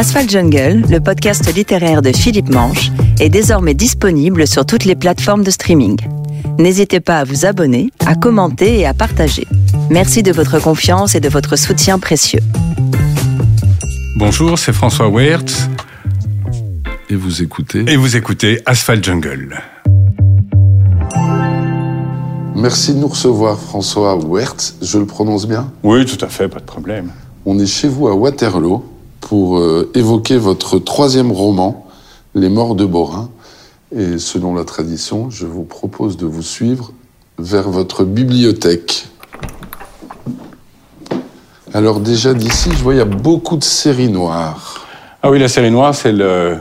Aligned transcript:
Asphalt 0.00 0.30
Jungle, 0.30 0.82
le 0.88 0.98
podcast 0.98 1.54
littéraire 1.54 2.00
de 2.00 2.10
Philippe 2.10 2.48
Manche, 2.48 2.90
est 3.20 3.28
désormais 3.28 3.74
disponible 3.74 4.46
sur 4.46 4.64
toutes 4.64 4.86
les 4.86 4.94
plateformes 4.94 5.44
de 5.44 5.50
streaming. 5.50 5.98
N'hésitez 6.58 7.00
pas 7.00 7.18
à 7.18 7.24
vous 7.24 7.44
abonner, 7.44 7.90
à 8.06 8.14
commenter 8.14 8.78
et 8.78 8.86
à 8.86 8.94
partager. 8.94 9.46
Merci 9.90 10.22
de 10.22 10.32
votre 10.32 10.58
confiance 10.58 11.14
et 11.14 11.20
de 11.20 11.28
votre 11.28 11.56
soutien 11.56 11.98
précieux. 11.98 12.40
Bonjour, 14.16 14.58
c'est 14.58 14.72
François 14.72 15.10
Wertz. 15.10 15.68
Et 17.10 17.14
vous 17.14 17.42
écoutez 17.42 17.84
Et 17.86 17.96
vous 17.96 18.16
écoutez 18.16 18.62
Asphalt 18.64 19.04
Jungle. 19.04 19.60
Merci 22.54 22.94
de 22.94 23.00
nous 23.00 23.08
recevoir, 23.08 23.58
François 23.58 24.16
Wertz. 24.16 24.76
Je 24.80 24.96
le 24.96 25.04
prononce 25.04 25.46
bien? 25.46 25.70
Oui, 25.82 26.06
tout 26.06 26.24
à 26.24 26.28
fait, 26.30 26.48
pas 26.48 26.60
de 26.60 26.64
problème. 26.64 27.10
On 27.44 27.58
est 27.58 27.66
chez 27.66 27.88
vous 27.88 28.08
à 28.08 28.14
Waterloo 28.14 28.82
pour 29.20 29.58
euh, 29.58 29.90
évoquer 29.94 30.36
votre 30.36 30.78
troisième 30.78 31.32
roman, 31.32 31.86
Les 32.34 32.48
Morts 32.48 32.74
de 32.74 32.84
Borin. 32.84 33.30
Et 33.94 34.18
selon 34.18 34.54
la 34.54 34.64
tradition, 34.64 35.30
je 35.30 35.46
vous 35.46 35.64
propose 35.64 36.16
de 36.16 36.26
vous 36.26 36.42
suivre 36.42 36.92
vers 37.38 37.68
votre 37.70 38.04
bibliothèque. 38.04 39.08
Alors 41.72 42.00
déjà 42.00 42.34
d'ici, 42.34 42.70
je 42.72 42.82
vois 42.82 42.94
il 42.94 42.98
y 42.98 43.00
a 43.00 43.04
beaucoup 43.04 43.56
de 43.56 43.64
séries 43.64 44.08
noires. 44.08 44.86
Ah 45.22 45.30
oui, 45.30 45.38
la 45.38 45.48
série 45.48 45.70
noire, 45.70 45.94
c'est 45.94 46.12
le, 46.12 46.58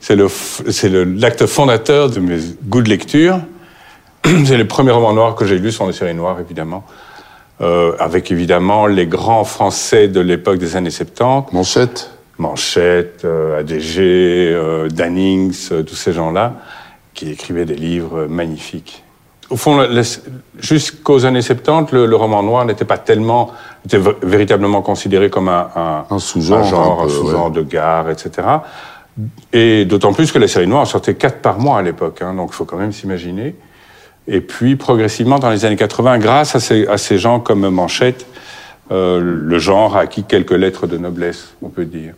c'est 0.00 0.16
le, 0.16 0.28
c'est 0.70 0.88
l'acte 0.88 1.46
fondateur 1.46 2.10
de 2.10 2.20
mes 2.20 2.38
goûts 2.64 2.82
de 2.82 2.88
lecture. 2.88 3.40
C'est 4.44 4.56
le 4.56 4.68
premier 4.68 4.92
roman 4.92 5.12
noir 5.14 5.34
que 5.34 5.44
j'ai 5.44 5.58
lu 5.58 5.72
sur 5.72 5.84
les 5.84 5.92
séries 5.92 6.14
noires, 6.14 6.38
évidemment. 6.38 6.84
Euh, 7.62 7.92
avec 8.00 8.32
évidemment 8.32 8.86
les 8.86 9.06
grands 9.06 9.44
français 9.44 10.08
de 10.08 10.20
l'époque 10.20 10.58
des 10.58 10.76
années 10.76 10.90
70. 10.90 11.52
Manchette 11.52 12.10
Manchette, 12.38 13.24
euh, 13.24 13.60
ADG, 13.60 13.98
euh, 14.00 14.88
Dannings, 14.88 15.68
euh, 15.70 15.82
tous 15.82 15.94
ces 15.94 16.12
gens-là, 16.12 16.54
qui 17.14 17.30
écrivaient 17.30 17.64
des 17.64 17.76
livres 17.76 18.26
magnifiques. 18.26 19.04
Au 19.50 19.56
fond, 19.56 19.86
jusqu'aux 20.58 21.26
années 21.26 21.42
70, 21.42 21.92
le, 21.92 22.06
le 22.06 22.16
roman 22.16 22.42
noir 22.42 22.64
n'était 22.64 22.86
pas 22.86 22.96
tellement, 22.96 23.50
était 23.84 24.00
véritablement 24.22 24.80
considéré 24.80 25.28
comme 25.28 25.48
un, 25.48 25.68
un, 25.76 26.04
Un 26.08 26.18
sous-genre, 26.18 27.02
un, 27.02 27.08
sous-genre 27.08 27.48
ouais. 27.48 27.52
de 27.52 27.62
gare, 27.62 28.08
etc. 28.08 28.48
Et 29.52 29.84
d'autant 29.84 30.14
plus 30.14 30.32
que 30.32 30.38
la 30.38 30.48
série 30.48 30.66
noire 30.66 30.86
sortait 30.86 31.14
quatre 31.14 31.40
par 31.40 31.58
mois 31.58 31.78
à 31.78 31.82
l'époque, 31.82 32.22
hein, 32.22 32.32
donc 32.32 32.48
il 32.52 32.54
faut 32.54 32.64
quand 32.64 32.78
même 32.78 32.92
s'imaginer. 32.92 33.54
Et 34.28 34.40
puis, 34.40 34.76
progressivement, 34.76 35.38
dans 35.38 35.50
les 35.50 35.64
années 35.64 35.76
80, 35.76 36.18
grâce 36.18 36.54
à 36.54 36.60
ces, 36.60 36.86
à 36.86 36.96
ces 36.98 37.18
gens 37.18 37.40
comme 37.40 37.68
Manchette, 37.68 38.26
euh, 38.90 39.20
le 39.20 39.58
genre 39.58 39.96
a 39.96 40.00
acquis 40.00 40.24
quelques 40.24 40.52
lettres 40.52 40.86
de 40.86 40.98
noblesse, 40.98 41.54
on 41.62 41.68
peut 41.68 41.84
dire. 41.86 42.14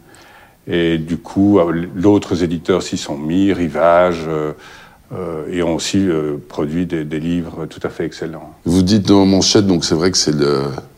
Et 0.67 0.99
du 0.99 1.19
coup, 1.19 1.59
euh, 1.59 1.87
d'autres 1.95 2.43
éditeurs 2.43 2.83
s'y 2.83 2.97
sont 2.97 3.17
mis, 3.19 3.53
Rivage, 3.53 4.25
euh, 4.27 4.53
euh, 5.15 5.45
et 5.53 5.63
ont 5.63 5.75
aussi 5.77 6.09
produit 6.49 6.87
des, 6.87 7.05
des 7.05 7.21
livres 7.21 7.67
tout 7.67 7.81
à 7.83 7.91
fait 7.91 8.05
excellents. 8.07 8.55
Vous 8.65 8.83
dites 8.83 9.07
dans 9.07 9.25
Manchette, 9.27 9.67
donc 9.67 9.85
c'est 9.85 9.95
vrai 9.95 10.11
que 10.11 10.17
c'est 10.17 10.35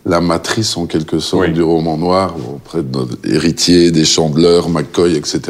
la 0.07 0.21
matrice 0.21 0.77
en 0.77 0.87
quelque 0.87 1.19
sorte 1.19 1.47
Oui. 1.49 1.53
du 1.53 1.63
roman 1.63 1.99
noir, 1.99 2.35
auprès 2.55 2.83
de 2.83 2.97
notre 2.97 3.17
héritier, 3.25 3.91
des 3.91 4.05
Chandeleur, 4.05 4.69
McCoy, 4.69 5.17
etc. 5.17 5.41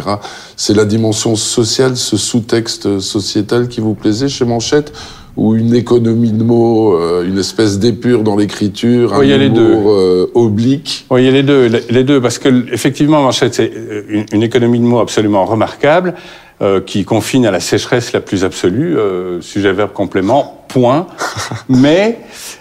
C'est 0.56 0.74
la 0.74 0.86
dimension 0.86 1.36
sociale, 1.36 1.96
ce 1.96 2.16
sous-texte 2.16 2.98
sociétal 2.98 3.68
qui 3.68 3.80
vous 3.80 3.94
plaisait 3.94 4.28
chez 4.28 4.46
Manchette? 4.46 4.92
Ou 5.36 5.54
une 5.54 5.74
économie 5.74 6.32
de 6.32 6.42
mots, 6.42 6.96
euh, 6.96 7.24
une 7.26 7.38
espèce 7.38 7.78
d'épure 7.78 8.22
dans 8.22 8.36
l'écriture, 8.36 9.14
un 9.14 9.18
Oui, 9.18 9.32
a 9.32 9.36
les 9.36 9.46
humour 9.46 9.92
euh, 9.92 10.30
oblique 10.34 11.06
Oui, 11.10 11.22
il 11.22 11.26
y 11.26 11.28
a 11.28 11.32
les 11.32 11.42
deux, 11.42 11.70
les 11.90 12.04
deux, 12.04 12.20
parce 12.20 12.38
que 12.38 12.72
effectivement, 12.72 13.22
Manchette, 13.22 13.54
c'est 13.54 13.70
euh, 13.74 14.24
une, 14.32 14.42
économie 14.42 14.78
de 14.78 14.84
mots 14.84 15.00
absolument 15.00 15.44
remarquable, 15.44 16.14
euh, 16.62 16.80
qui 16.80 17.04
confine 17.04 17.44
à 17.44 17.50
la 17.50 17.60
sécheresse 17.60 18.12
la 18.14 18.20
plus 18.20 18.44
absolue, 18.44 18.96
euh, 18.96 19.42
sujet, 19.42 19.72
verbe, 19.72 19.92
complément, 19.92 20.64
point. 20.68 21.06
mais 21.68 22.18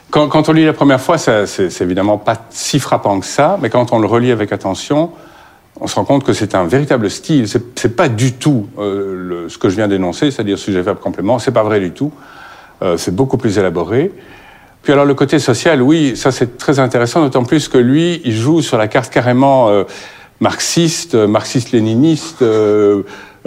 quand, 0.09 0.27
quand 0.27 0.50
on 0.50 0.51
lit 0.51 0.66
la 0.66 0.73
première 0.73 1.00
fois, 1.00 1.17
c'est 1.17 1.81
évidemment 1.81 2.17
pas 2.17 2.45
si 2.50 2.79
frappant 2.79 3.21
que 3.21 3.25
ça, 3.25 3.57
mais 3.61 3.69
quand 3.69 3.94
on 3.94 4.00
le 4.00 4.07
relit 4.07 4.31
avec 4.31 4.51
attention, 4.51 5.11
on 5.79 5.88
se 5.88 5.95
rend 5.95 6.05
compte 6.05 6.23
que 6.23 6.33
c'est 6.33 6.55
un 6.55 6.66
véritable 6.66 7.09
style. 7.09 7.47
C'est 7.47 7.95
pas 7.95 8.09
du 8.09 8.33
tout 8.33 8.67
euh, 8.79 9.16
le- 9.16 9.50
ce 9.50 9.57
que 9.57 9.69
je 9.69 9.75
viens 9.75 9.88
d'énoncer, 9.88 10.31
c'est-à-dire 10.31 10.57
sujet, 10.57 10.81
verbe, 10.81 11.00
complément. 11.00 11.39
C'est 11.39 11.51
pas 11.51 11.63
vrai 11.63 11.79
du 11.79 11.91
tout. 11.91 12.11
Euh, 12.81 12.97
c'est 12.97 13.16
beaucoup 13.16 13.38
plus 13.38 13.58
élaboré. 13.58 14.12
Puis 14.84 14.94
alors 14.94 15.06
le 15.06 15.13
côté 15.16 15.40
social, 15.40 15.81
oui, 15.81 16.16
ça 16.16 16.31
c'est 16.31 16.58
très 16.58 16.78
intéressant, 16.80 17.22
d'autant 17.24 17.44
plus 17.44 17.68
que 17.69 17.78
lui, 17.78 18.22
il 18.25 18.34
joue 18.34 18.62
sur 18.62 18.78
la 18.78 18.88
carte 18.88 19.12
carrément 19.12 19.69
euh, 19.69 19.84
marxiste, 20.40 21.16
euh, 21.16 21.28
marxiste-léniniste, 21.28 22.41
euh, 22.41 23.02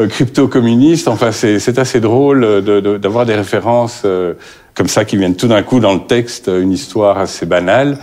crypto-communiste. 0.09 1.09
Enfin, 1.09 1.33
c'est 1.33 1.79
assez 1.79 2.01
drôle 2.01 2.41
de- 2.41 2.81
de- 2.81 2.97
d'avoir 2.99 3.27
des 3.27 3.35
références 3.35 4.03
euh, 4.05 4.35
comme 4.75 4.89
ça 4.89 5.05
qui 5.05 5.17
viennent 5.17 5.37
tout 5.37 5.49
d'un 5.49 5.63
coup 5.63 5.81
dans 5.81 5.95
le 5.95 6.07
texte, 6.07 6.49
une 6.49 6.73
histoire 6.73 7.19
assez 7.19 7.47
banale. 7.47 7.99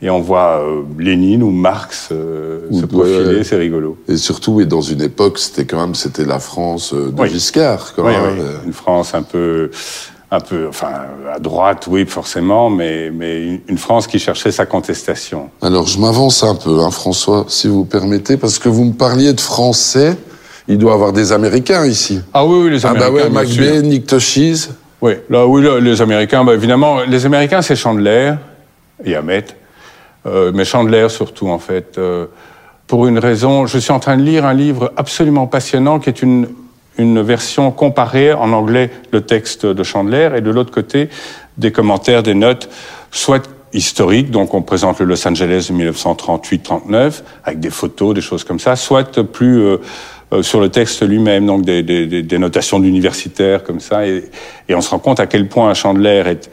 Et 0.00 0.10
on 0.10 0.20
voit 0.20 0.62
Lénine 0.98 1.42
ou 1.42 1.50
Marx 1.50 2.10
se 2.10 2.86
profiler, 2.86 3.42
c'est 3.42 3.56
rigolo. 3.56 3.98
Et 4.08 4.16
surtout, 4.16 4.60
et 4.60 4.64
dans 4.66 4.80
une 4.80 5.02
époque, 5.02 5.38
c'était 5.40 5.64
quand 5.64 5.80
même, 5.80 5.96
c'était 5.96 6.24
la 6.24 6.38
France 6.38 6.94
de 6.94 7.12
Oui. 7.20 7.28
Giscard. 7.28 7.94
Quand 7.96 8.04
Oui, 8.04 8.12
même. 8.12 8.38
oui. 8.38 8.44
Une 8.66 8.72
France 8.72 9.12
un 9.14 9.22
peu, 9.22 9.70
un 10.30 10.40
peu, 10.40 10.66
enfin, 10.68 10.90
à 11.34 11.38
droite, 11.38 11.86
oui, 11.88 12.04
forcément, 12.06 12.68
mais, 12.68 13.10
mais 13.10 13.60
une- 13.66 13.78
France 13.78 14.06
qui 14.06 14.18
cherchait 14.18 14.50
sa 14.52 14.66
contestation. 14.66 15.48
Alors, 15.62 15.86
je 15.86 15.98
m'avance 15.98 16.42
un 16.44 16.54
peu, 16.54 16.80
hein, 16.80 16.90
François, 16.90 17.46
si 17.48 17.66
vous 17.68 17.84
permettez, 17.86 18.36
parce 18.36 18.58
que 18.58 18.68
vous 18.68 18.84
me 18.84 18.92
parliez 18.92 19.32
de 19.32 19.40
français. 19.40 20.16
Il 20.70 20.76
doit 20.76 20.90
y 20.90 20.94
avoir 20.94 21.14
des 21.14 21.32
Américains 21.32 21.86
ici. 21.86 22.20
Ah 22.34 22.44
oui, 22.44 22.64
oui, 22.64 22.70
les 22.70 22.84
Ah 22.84 22.90
Américains. 22.90 23.30
bah 23.30 23.40
ouais. 23.40 23.46
McBain, 23.46 23.80
Nick 23.82 24.06
Toshis. 24.06 24.68
Oui, 25.00 25.14
là, 25.30 25.46
oui, 25.46 25.62
là, 25.62 25.80
les 25.80 26.02
Américains, 26.02 26.44
bah, 26.44 26.52
évidemment, 26.52 26.98
les 27.08 27.24
Américains, 27.24 27.62
c'est 27.62 27.76
Chandler 27.76 28.34
et 29.02 29.14
Hamet, 29.16 29.46
euh, 30.26 30.52
mais 30.54 30.66
Chandler 30.66 31.08
surtout, 31.08 31.48
en 31.48 31.58
fait, 31.58 31.96
euh, 31.96 32.26
pour 32.86 33.06
une 33.06 33.18
raison. 33.18 33.66
Je 33.66 33.78
suis 33.78 33.92
en 33.92 34.00
train 34.00 34.18
de 34.18 34.22
lire 34.22 34.44
un 34.44 34.52
livre 34.52 34.92
absolument 34.98 35.46
passionnant 35.46 36.00
qui 36.00 36.10
est 36.10 36.20
une, 36.20 36.48
une 36.98 37.22
version 37.22 37.70
comparée 37.70 38.32
en 38.32 38.52
anglais 38.52 38.90
le 39.12 39.22
texte 39.22 39.64
de 39.64 39.82
Chandler 39.82 40.30
et 40.36 40.40
de 40.40 40.50
l'autre 40.50 40.72
côté 40.72 41.08
des 41.56 41.72
commentaires, 41.72 42.22
des 42.22 42.34
notes, 42.34 42.68
soit 43.10 43.48
historiques, 43.72 44.30
donc 44.30 44.54
on 44.54 44.62
présente 44.62 44.98
le 45.00 45.06
Los 45.06 45.26
Angeles 45.26 45.68
de 45.70 45.90
1938-39 45.92 47.22
avec 47.44 47.60
des 47.60 47.70
photos, 47.70 48.14
des 48.14 48.20
choses 48.20 48.44
comme 48.44 48.58
ça, 48.58 48.76
soit 48.76 49.22
plus 49.22 49.60
euh, 49.60 49.76
euh, 50.32 50.42
sur 50.42 50.60
le 50.60 50.68
texte 50.68 51.06
lui-même, 51.06 51.46
donc 51.46 51.62
des, 51.62 51.82
des, 51.82 52.06
des, 52.06 52.38
notations 52.38 52.80
d'universitaires 52.80 53.62
comme 53.64 53.80
ça, 53.80 54.06
et, 54.06 54.24
et 54.68 54.74
on 54.74 54.80
se 54.80 54.90
rend 54.90 54.98
compte 54.98 55.20
à 55.20 55.26
quel 55.26 55.48
point 55.48 55.72
Chandler 55.74 56.22
est 56.26 56.50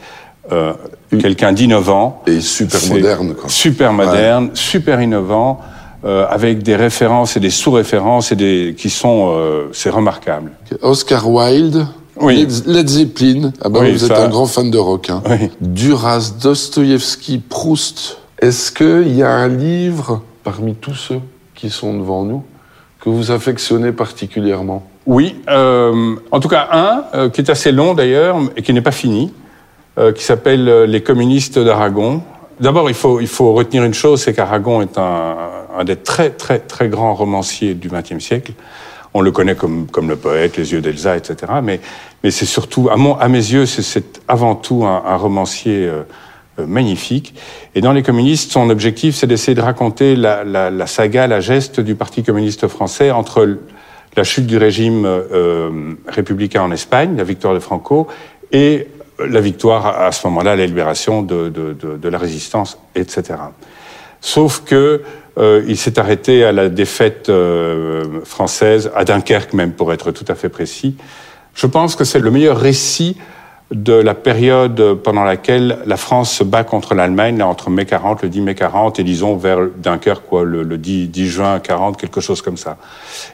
euh, 0.52 0.72
quelqu'un 1.20 1.52
d'innovant, 1.52 2.22
Et 2.26 2.40
super 2.40 2.80
moderne, 2.88 3.34
quoi. 3.34 3.48
Super 3.48 3.92
moderne, 3.92 4.50
super 4.54 5.00
innovant, 5.00 5.60
euh, 6.06 6.24
avec 6.30 6.62
des 6.62 6.76
références 6.76 7.36
et 7.36 7.40
des 7.40 7.50
sous-références 7.50 8.30
et 8.32 8.36
des 8.36 8.74
qui 8.78 8.88
sont, 8.90 9.32
euh, 9.36 9.68
c'est 9.72 9.90
remarquable. 9.90 10.52
Oscar 10.82 11.28
Wilde. 11.28 11.86
Oui. 12.18 12.46
Led, 12.66 12.88
Zeppelin. 12.88 13.52
Ah 13.62 13.68
Oui, 13.70 13.92
vous 13.92 14.04
êtes 14.04 14.16
ça- 14.16 14.24
un 14.24 14.28
grand 14.28 14.46
fan 14.46 14.70
de 14.70 14.78
rock. 14.78 15.10
Hein. 15.10 15.22
Oui. 15.28 15.50
Duras, 15.60 16.32
Dostoïevski, 16.42 17.38
Proust. 17.38 18.18
Est-ce 18.40 18.72
qu'il 18.72 19.14
y 19.14 19.22
a 19.22 19.30
un 19.30 19.48
livre, 19.48 20.22
parmi 20.44 20.74
tous 20.74 20.94
ceux 20.94 21.20
qui 21.54 21.68
sont 21.68 21.98
devant 21.98 22.24
nous, 22.24 22.42
que 23.00 23.10
vous 23.10 23.30
affectionnez 23.32 23.92
particulièrement? 23.92 24.82
Oui, 25.06 25.36
euh, 25.50 26.14
en 26.30 26.40
tout 26.40 26.48
cas 26.48 26.68
un 26.72 27.04
euh, 27.14 27.28
qui 27.28 27.40
est 27.42 27.50
assez 27.50 27.70
long 27.70 27.94
d'ailleurs 27.94 28.36
et 28.56 28.62
qui 28.62 28.72
n'est 28.72 28.80
pas 28.80 28.92
fini, 28.92 29.32
euh, 29.98 30.12
qui 30.12 30.24
s'appelle 30.24 30.84
Les 30.84 31.02
communistes 31.02 31.58
d'Aragon. 31.58 32.22
D'abord, 32.60 32.88
il 32.88 32.94
faut, 32.94 33.20
il 33.20 33.26
faut 33.26 33.52
retenir 33.52 33.84
une 33.84 33.92
chose, 33.94 34.22
c'est 34.22 34.32
qu'Aragon 34.32 34.80
est 34.82 34.96
un, 34.98 35.36
un 35.76 35.84
des 35.84 35.96
très 35.96 36.30
très 36.30 36.58
très 36.58 36.88
grands 36.88 37.14
romanciers 37.14 37.74
du 37.74 37.88
XXe 37.88 38.18
siècle. 38.24 38.52
On 39.12 39.20
le 39.20 39.30
connaît 39.30 39.54
comme, 39.54 39.86
comme 39.86 40.08
le 40.08 40.16
poète, 40.16 40.56
les 40.56 40.72
yeux 40.72 40.80
d'Elsa, 40.80 41.16
etc. 41.16 41.52
Mais, 41.62 41.80
mais 42.22 42.30
c'est 42.30 42.46
surtout, 42.46 42.88
à, 42.90 42.96
mon, 42.96 43.14
à 43.16 43.28
mes 43.28 43.38
yeux, 43.38 43.66
c'est- 43.66 44.20
avant 44.28 44.54
tout 44.54 44.84
un, 44.84 45.02
un 45.06 45.16
romancier 45.16 45.86
euh, 45.86 46.02
euh, 46.58 46.66
magnifique. 46.66 47.34
Et 47.74 47.80
dans 47.80 47.92
Les 47.92 48.02
communistes, 48.02 48.52
son 48.52 48.68
objectif, 48.70 49.14
c'est 49.16 49.26
d'essayer 49.26 49.54
de 49.54 49.60
raconter 49.62 50.16
la, 50.16 50.44
la, 50.44 50.70
la 50.70 50.86
saga, 50.86 51.26
la 51.26 51.40
geste 51.40 51.80
du 51.80 51.94
Parti 51.94 52.22
communiste 52.22 52.68
français 52.68 53.10
entre 53.10 53.56
la 54.16 54.24
chute 54.24 54.46
du 54.46 54.56
régime 54.56 55.04
euh, 55.06 55.92
républicain 56.08 56.62
en 56.62 56.70
Espagne, 56.70 57.16
la 57.16 57.24
victoire 57.24 57.52
de 57.54 57.58
Franco, 57.60 58.06
et 58.52 58.86
la 59.18 59.40
victoire 59.40 59.86
à, 59.86 60.12
ce 60.12 60.26
moment-là, 60.26 60.56
la 60.56 60.66
libération 60.66 61.22
de, 61.22 62.08
la 62.08 62.18
résistance, 62.18 62.78
etc. 62.94 63.34
Sauf 64.20 64.62
que 64.64 65.02
euh, 65.38 65.62
il 65.68 65.76
s'est 65.76 65.98
arrêté 65.98 66.44
à 66.44 66.52
la 66.52 66.68
défaite 66.68 67.28
euh, 67.28 68.22
française, 68.24 68.90
à 68.94 69.04
Dunkerque 69.04 69.52
même, 69.52 69.72
pour 69.72 69.92
être 69.92 70.10
tout 70.10 70.24
à 70.28 70.34
fait 70.34 70.48
précis. 70.48 70.96
Je 71.54 71.66
pense 71.66 71.94
que 71.94 72.04
c'est 72.04 72.18
le 72.18 72.30
meilleur 72.30 72.58
récit 72.58 73.16
de 73.70 73.94
la 73.94 74.14
période 74.14 74.94
pendant 75.02 75.24
laquelle 75.24 75.78
la 75.86 75.96
France 75.96 76.32
se 76.32 76.44
bat 76.44 76.62
contre 76.62 76.94
l'Allemagne, 76.94 77.42
entre 77.42 77.68
mai 77.68 77.84
40, 77.84 78.22
le 78.22 78.28
10 78.28 78.40
mai 78.42 78.54
40, 78.54 79.00
et 79.00 79.04
disons 79.04 79.36
vers 79.36 79.58
Dunkerque, 79.76 80.24
quoi, 80.28 80.44
le, 80.44 80.64
10, 80.64 81.08
10, 81.08 81.26
juin 81.26 81.58
40, 81.58 81.96
quelque 81.96 82.20
chose 82.20 82.42
comme 82.42 82.56
ça. 82.56 82.76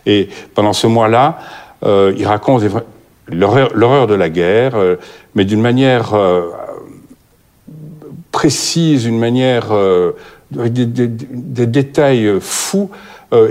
Et 0.06 0.28
pendant 0.55 0.73
ce 0.73 0.87
mois-là, 0.87 1.38
euh, 1.85 2.14
il 2.17 2.26
raconte 2.26 2.62
l'horreur 3.29 4.07
de 4.07 4.15
la 4.15 4.29
guerre, 4.29 4.75
euh, 4.77 4.97
mais 5.35 5.45
d'une 5.45 5.61
manière 5.61 6.15
euh, 6.15 6.43
précise, 8.31 9.05
une 9.07 9.19
manière 9.19 9.73
avec 9.73 10.73
des, 10.73 10.87
des, 10.87 11.07
des, 11.07 11.67
détails 11.67 12.39
fous 12.41 12.91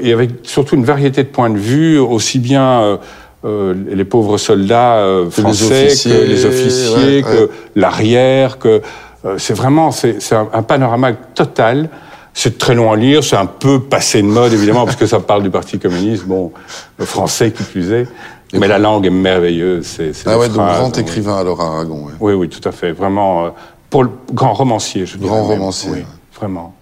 et 0.02 0.14
avec 0.14 0.32
surtout 0.44 0.76
une 0.76 0.84
variété 0.86 1.24
de 1.24 1.30
points 1.30 1.50
de 1.50 1.58
vue, 1.58 1.98
aussi 1.98 2.40
bien 2.40 3.00
euh, 3.44 3.74
les 3.90 4.06
pauvres 4.06 4.38
soldats 4.38 4.98
euh, 4.98 5.32
français, 5.32 5.88
que 5.88 6.26
les 6.28 6.46
officiers, 6.46 7.24
que 7.24 7.50
l'arrière, 7.76 8.60
que 8.60 8.84
euh, 9.26 9.40
c'est 9.40 9.56
vraiment 9.56 9.92
c'est 9.92 10.16
un, 10.32 10.48
un, 10.54 10.62
panorama 10.62 11.14
total. 11.14 11.90
C'est 12.36 12.60
très 12.60 12.76
long 12.76 12.92
à 12.92 12.96
lire, 12.96 13.24
c'est 13.24 13.36
un 13.36 13.48
peu 13.48 13.80
passé 13.80 14.22
de 14.22 14.28
mode 14.28 14.54
évidemment 14.54 14.86
parce 14.86 14.96
que 14.96 15.08
ça 15.08 15.20
parle 15.20 15.42
du 15.42 15.50
Parti 15.50 15.80
communiste, 15.80 16.26
bon, 16.26 16.52
français 17.00 17.50
qui 17.52 17.64
plus 17.64 17.92
est. 17.92 18.08
mais 18.54 18.68
la 18.68 18.80
langue 18.80 19.06
est 19.06 19.10
merveilleuse. 19.10 19.86
C'est, 19.86 20.12
ah 20.26 20.38
ouais, 20.38 20.48
donc 20.48 20.58
grand 20.58 20.98
écrivain 20.98 21.38
alors 21.38 21.62
Aragon. 21.62 22.08
Oui, 22.20 22.34
oui, 22.34 22.50
tout 22.50 22.68
à 22.68 22.72
fait. 22.72 22.92
Vraiment, 22.92 23.54
pour 23.90 24.04
le 24.04 24.10
grand 24.34 24.54
romancier, 24.54 25.06
je 25.06 25.18
dirais. 25.18 25.30
Grand 25.30 25.44
romancier. 25.44 25.92
Oui, 25.92 26.04
vraiment. 26.36 26.76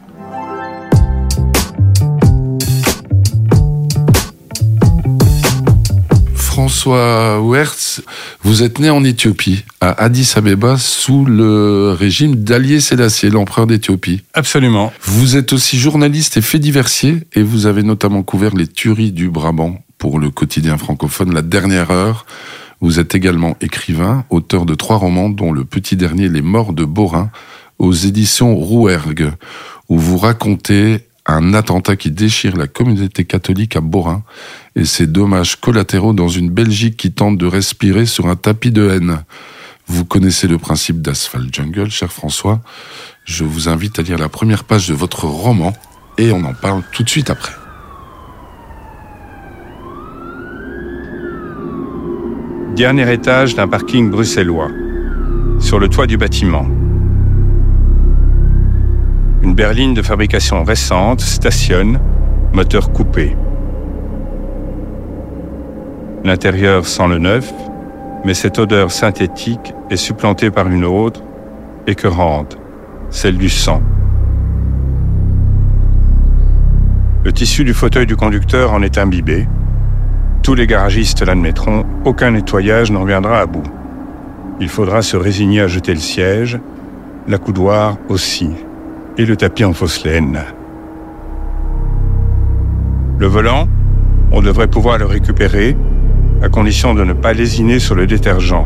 François 6.36 7.40
Wertz, 7.40 8.02
vous 8.44 8.64
êtes 8.64 8.80
né 8.80 8.90
en 8.90 9.02
Éthiopie, 9.06 9.64
à 9.80 10.04
Addis 10.04 10.34
Abeba, 10.36 10.78
sous 10.78 11.24
le 11.24 11.96
régime 11.98 12.36
d'Alié 12.36 12.82
Sélassié, 12.82 13.30
l'empereur 13.30 13.66
d'Éthiopie. 13.66 14.24
Absolument. 14.34 14.92
Vous 15.02 15.38
êtes 15.38 15.54
aussi 15.54 15.80
journaliste 15.80 16.36
et 16.36 16.42
fait 16.42 16.60
diversier, 16.60 17.20
et 17.34 17.44
vous 17.44 17.66
avez 17.66 17.82
notamment 17.82 18.24
couvert 18.24 18.54
les 18.56 18.68
tueries 18.68 19.14
du 19.14 19.30
Brabant 19.30 19.78
pour 20.00 20.18
le 20.18 20.32
quotidien 20.32 20.78
francophone 20.80 21.34
La 21.34 21.44
Dernière 21.44 21.92
Heure. 21.92 22.26
Vous 22.82 23.00
êtes 23.00 23.14
également 23.14 23.56
écrivain, 23.62 24.26
auteur 24.32 24.66
de 24.66 24.74
trois 24.74 24.98
romans, 24.98 25.30
dont 25.30 25.52
le 25.52 25.66
petit 25.66 25.98
dernier 25.98 26.30
Les 26.30 26.42
Morts 26.42 26.74
de 26.74 26.86
Borin, 26.86 27.30
aux 27.78 27.94
éditions 27.94 28.56
Rouergue, 28.56 29.32
où 29.90 30.00
vous 30.00 30.18
racontez 30.18 31.06
un 31.26 31.54
attentat 31.54 31.98
qui 31.98 32.10
déchire 32.10 32.56
la 32.56 32.68
communauté 32.68 33.26
catholique 33.26 33.76
à 33.76 33.82
Borin 33.82 34.24
et 34.76 34.86
ses 34.86 35.06
dommages 35.06 35.58
collatéraux 35.58 36.14
dans 36.14 36.30
une 36.30 36.50
Belgique 36.50 36.98
qui 36.98 37.12
tente 37.12 37.38
de 37.38 37.46
respirer 37.46 38.06
sur 38.06 38.28
un 38.28 38.36
tapis 38.36 38.72
de 38.72 38.90
haine. 38.90 39.24
Vous 39.88 40.06
connaissez 40.06 40.48
le 40.48 40.58
principe 40.58 41.02
d'Asphalt 41.02 41.54
Jungle, 41.54 41.92
cher 41.92 42.12
François. 42.12 42.62
Je 43.26 43.44
vous 43.44 43.68
invite 43.68 44.00
à 44.00 44.02
lire 44.02 44.18
la 44.18 44.30
première 44.30 44.64
page 44.64 44.88
de 44.88 44.94
votre 44.94 45.26
roman 45.26 45.74
et 46.18 46.32
on 46.32 46.44
en 46.46 46.54
parle 46.54 46.84
tout 46.94 47.04
de 47.04 47.10
suite 47.10 47.30
après. 47.30 47.59
Dernier 52.80 53.12
étage 53.12 53.56
d'un 53.56 53.68
parking 53.68 54.10
bruxellois, 54.10 54.70
sur 55.60 55.80
le 55.80 55.90
toit 55.90 56.08
du 56.08 56.16
bâtiment. 56.16 56.66
Une 59.42 59.54
berline 59.54 59.94
de 59.94 60.02
fabrication 60.02 60.64
récente 60.64 61.20
stationne, 61.20 62.00
moteur 62.54 62.94
coupé. 62.94 63.36
L'intérieur 66.24 66.86
sent 66.86 67.10
le 67.10 67.18
neuf, 67.18 67.52
mais 68.24 68.34
cette 68.34 68.58
odeur 68.60 68.92
synthétique 68.92 69.74
est 69.90 69.98
supplantée 69.98 70.50
par 70.50 70.70
une 70.70 70.86
autre, 70.86 71.22
écœurante, 71.86 72.58
celle 73.10 73.38
du 73.38 73.50
sang. 73.50 73.82
Le 77.26 77.34
tissu 77.34 77.66
du 77.66 77.74
fauteuil 77.74 78.06
du 78.06 78.16
conducteur 78.16 78.72
en 78.72 78.82
est 78.82 78.98
imbibé. 78.98 79.50
Tous 80.44 80.56
les 80.56 80.68
garagistes 80.68 81.26
l'admettront, 81.26 81.86
aucun 82.06 82.32
nettoyage 82.32 82.92
n'en 82.92 83.04
viendra 83.04 83.42
à 83.42 83.46
bout. 83.46 83.64
Il 84.60 84.70
faudra 84.70 85.02
se 85.02 85.18
résigner 85.18 85.62
à 85.62 85.68
jeter 85.68 85.94
le 85.94 86.00
siège, 86.00 86.60
la 87.28 87.38
coudoir 87.38 87.98
aussi 88.08 88.50
et 89.18 89.26
le 89.26 89.36
tapis 89.36 89.66
en 89.66 89.74
fausse 89.74 90.04
laine. 90.04 90.40
Le 93.20 93.28
volant, 93.28 93.68
on 94.32 94.42
devrait 94.42 94.68
pouvoir 94.68 94.98
le 94.98 95.06
récupérer, 95.06 95.76
à 96.42 96.48
condition 96.48 96.94
de 96.94 97.04
ne 97.04 97.14
pas 97.14 97.34
lésiner 97.34 97.80
sur 97.80 97.96
le 97.96 98.08
détergent. 98.08 98.66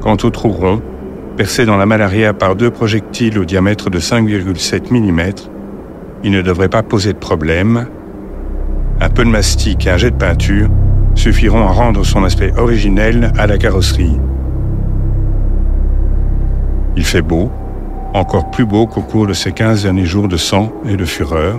Quant 0.00 0.18
au 0.22 0.30
trou 0.30 0.50
rond, 0.50 0.82
percé 1.38 1.64
dans 1.64 1.78
la 1.78 1.86
malle 1.86 2.02
arrière 2.02 2.34
par 2.34 2.56
deux 2.56 2.70
projectiles 2.70 3.38
au 3.38 3.46
diamètre 3.46 3.88
de 3.88 3.98
5,7 3.98 4.92
mm, 4.92 5.32
il 6.24 6.30
ne 6.30 6.42
devrait 6.42 6.68
pas 6.68 6.82
poser 6.82 7.14
de 7.14 7.18
problème. 7.18 7.86
Un 9.00 9.08
peu 9.10 9.24
de 9.24 9.30
mastic 9.30 9.86
et 9.86 9.90
un 9.90 9.96
jet 9.96 10.10
de 10.10 10.16
peinture 10.16 10.68
suffiront 11.14 11.66
à 11.66 11.70
rendre 11.70 12.04
son 12.04 12.24
aspect 12.24 12.52
originel 12.56 13.32
à 13.38 13.46
la 13.46 13.58
carrosserie. 13.58 14.18
Il 16.96 17.04
fait 17.04 17.22
beau, 17.22 17.50
encore 18.12 18.50
plus 18.50 18.64
beau 18.64 18.86
qu'au 18.86 19.00
cours 19.00 19.26
de 19.26 19.32
ces 19.32 19.52
15 19.52 19.82
derniers 19.82 20.06
jours 20.06 20.28
de 20.28 20.36
sang 20.36 20.72
et 20.88 20.96
de 20.96 21.04
fureur. 21.04 21.56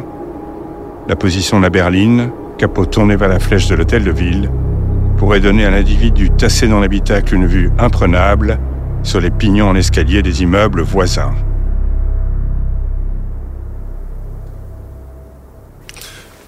La 1.07 1.15
position 1.15 1.57
de 1.57 1.63
la 1.63 1.69
berline, 1.69 2.29
capot 2.57 2.85
tourné 2.85 3.15
vers 3.15 3.27
la 3.27 3.39
flèche 3.39 3.67
de 3.67 3.75
l'hôtel 3.75 4.03
de 4.03 4.11
ville, 4.11 4.49
pourrait 5.17 5.41
donner 5.41 5.65
à 5.65 5.71
l'individu 5.71 6.29
tassé 6.29 6.67
dans 6.67 6.79
l'habitacle 6.79 7.35
une 7.35 7.47
vue 7.47 7.71
imprenable 7.77 8.59
sur 9.03 9.19
les 9.19 9.29
pignons 9.29 9.69
en 9.69 9.75
escalier 9.75 10.21
des 10.21 10.41
immeubles 10.41 10.81
voisins. 10.81 11.33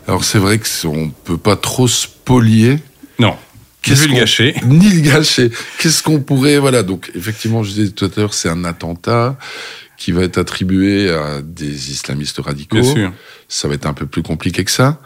Alors 0.07 0.23
c'est 0.23 0.39
vrai 0.39 0.59
qu'on 0.59 1.09
peut 1.23 1.37
pas 1.37 1.55
trop 1.55 1.87
spolier. 1.87 2.79
Non. 3.19 3.35
Qu'est-ce 3.81 4.07
le 4.07 4.15
gâcher 4.15 4.55
Ni 4.65 4.89
le 4.89 5.01
gâcher. 5.01 5.51
Qu'est-ce 5.79 6.01
qu'on 6.03 6.19
pourrait, 6.19 6.57
voilà. 6.57 6.83
Donc 6.83 7.11
effectivement, 7.15 7.63
je 7.63 7.71
disais 7.71 7.91
tout 7.91 8.05
à 8.05 8.09
l'heure, 8.19 8.33
c'est 8.33 8.49
un 8.49 8.63
attentat 8.65 9.37
qui 9.97 10.11
va 10.11 10.23
être 10.23 10.37
attribué 10.37 11.09
à 11.09 11.41
des 11.41 11.91
islamistes 11.91 12.39
radicaux. 12.39 12.81
Bien 12.81 12.93
sûr. 12.93 13.13
Ça 13.47 13.67
va 13.67 13.73
être 13.73 13.85
un 13.85 13.93
peu 13.93 14.05
plus 14.05 14.23
compliqué 14.23 14.63
que 14.63 14.71
ça. 14.71 14.99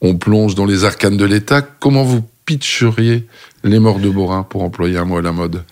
On 0.00 0.16
plonge 0.16 0.54
dans 0.54 0.66
les 0.66 0.84
arcanes 0.84 1.16
de 1.16 1.24
l'État. 1.24 1.62
Comment 1.62 2.04
vous 2.04 2.24
pitcheriez 2.44 3.26
les 3.62 3.78
morts 3.78 3.98
de 3.98 4.10
Borin, 4.10 4.42
pour 4.42 4.62
employer 4.62 4.98
un 4.98 5.04
mot 5.04 5.16
à 5.16 5.22
la 5.22 5.32
mode? 5.32 5.64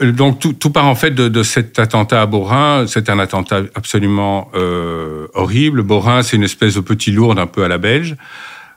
Donc 0.00 0.40
tout, 0.58 0.70
part 0.70 0.86
en 0.86 0.94
fait 0.94 1.10
de, 1.10 1.42
cet 1.42 1.78
attentat 1.78 2.22
à 2.22 2.26
Borin. 2.26 2.86
C'est 2.86 3.10
un 3.10 3.18
attentat 3.18 3.62
absolument 3.74 4.50
euh, 4.54 5.26
horrible. 5.34 5.82
Borin, 5.82 6.22
c'est 6.22 6.36
une 6.36 6.44
espèce 6.44 6.74
de 6.74 6.80
petit 6.80 7.12
lourd 7.12 7.38
un 7.38 7.46
peu 7.46 7.64
à 7.64 7.68
la 7.68 7.78
belge. 7.78 8.16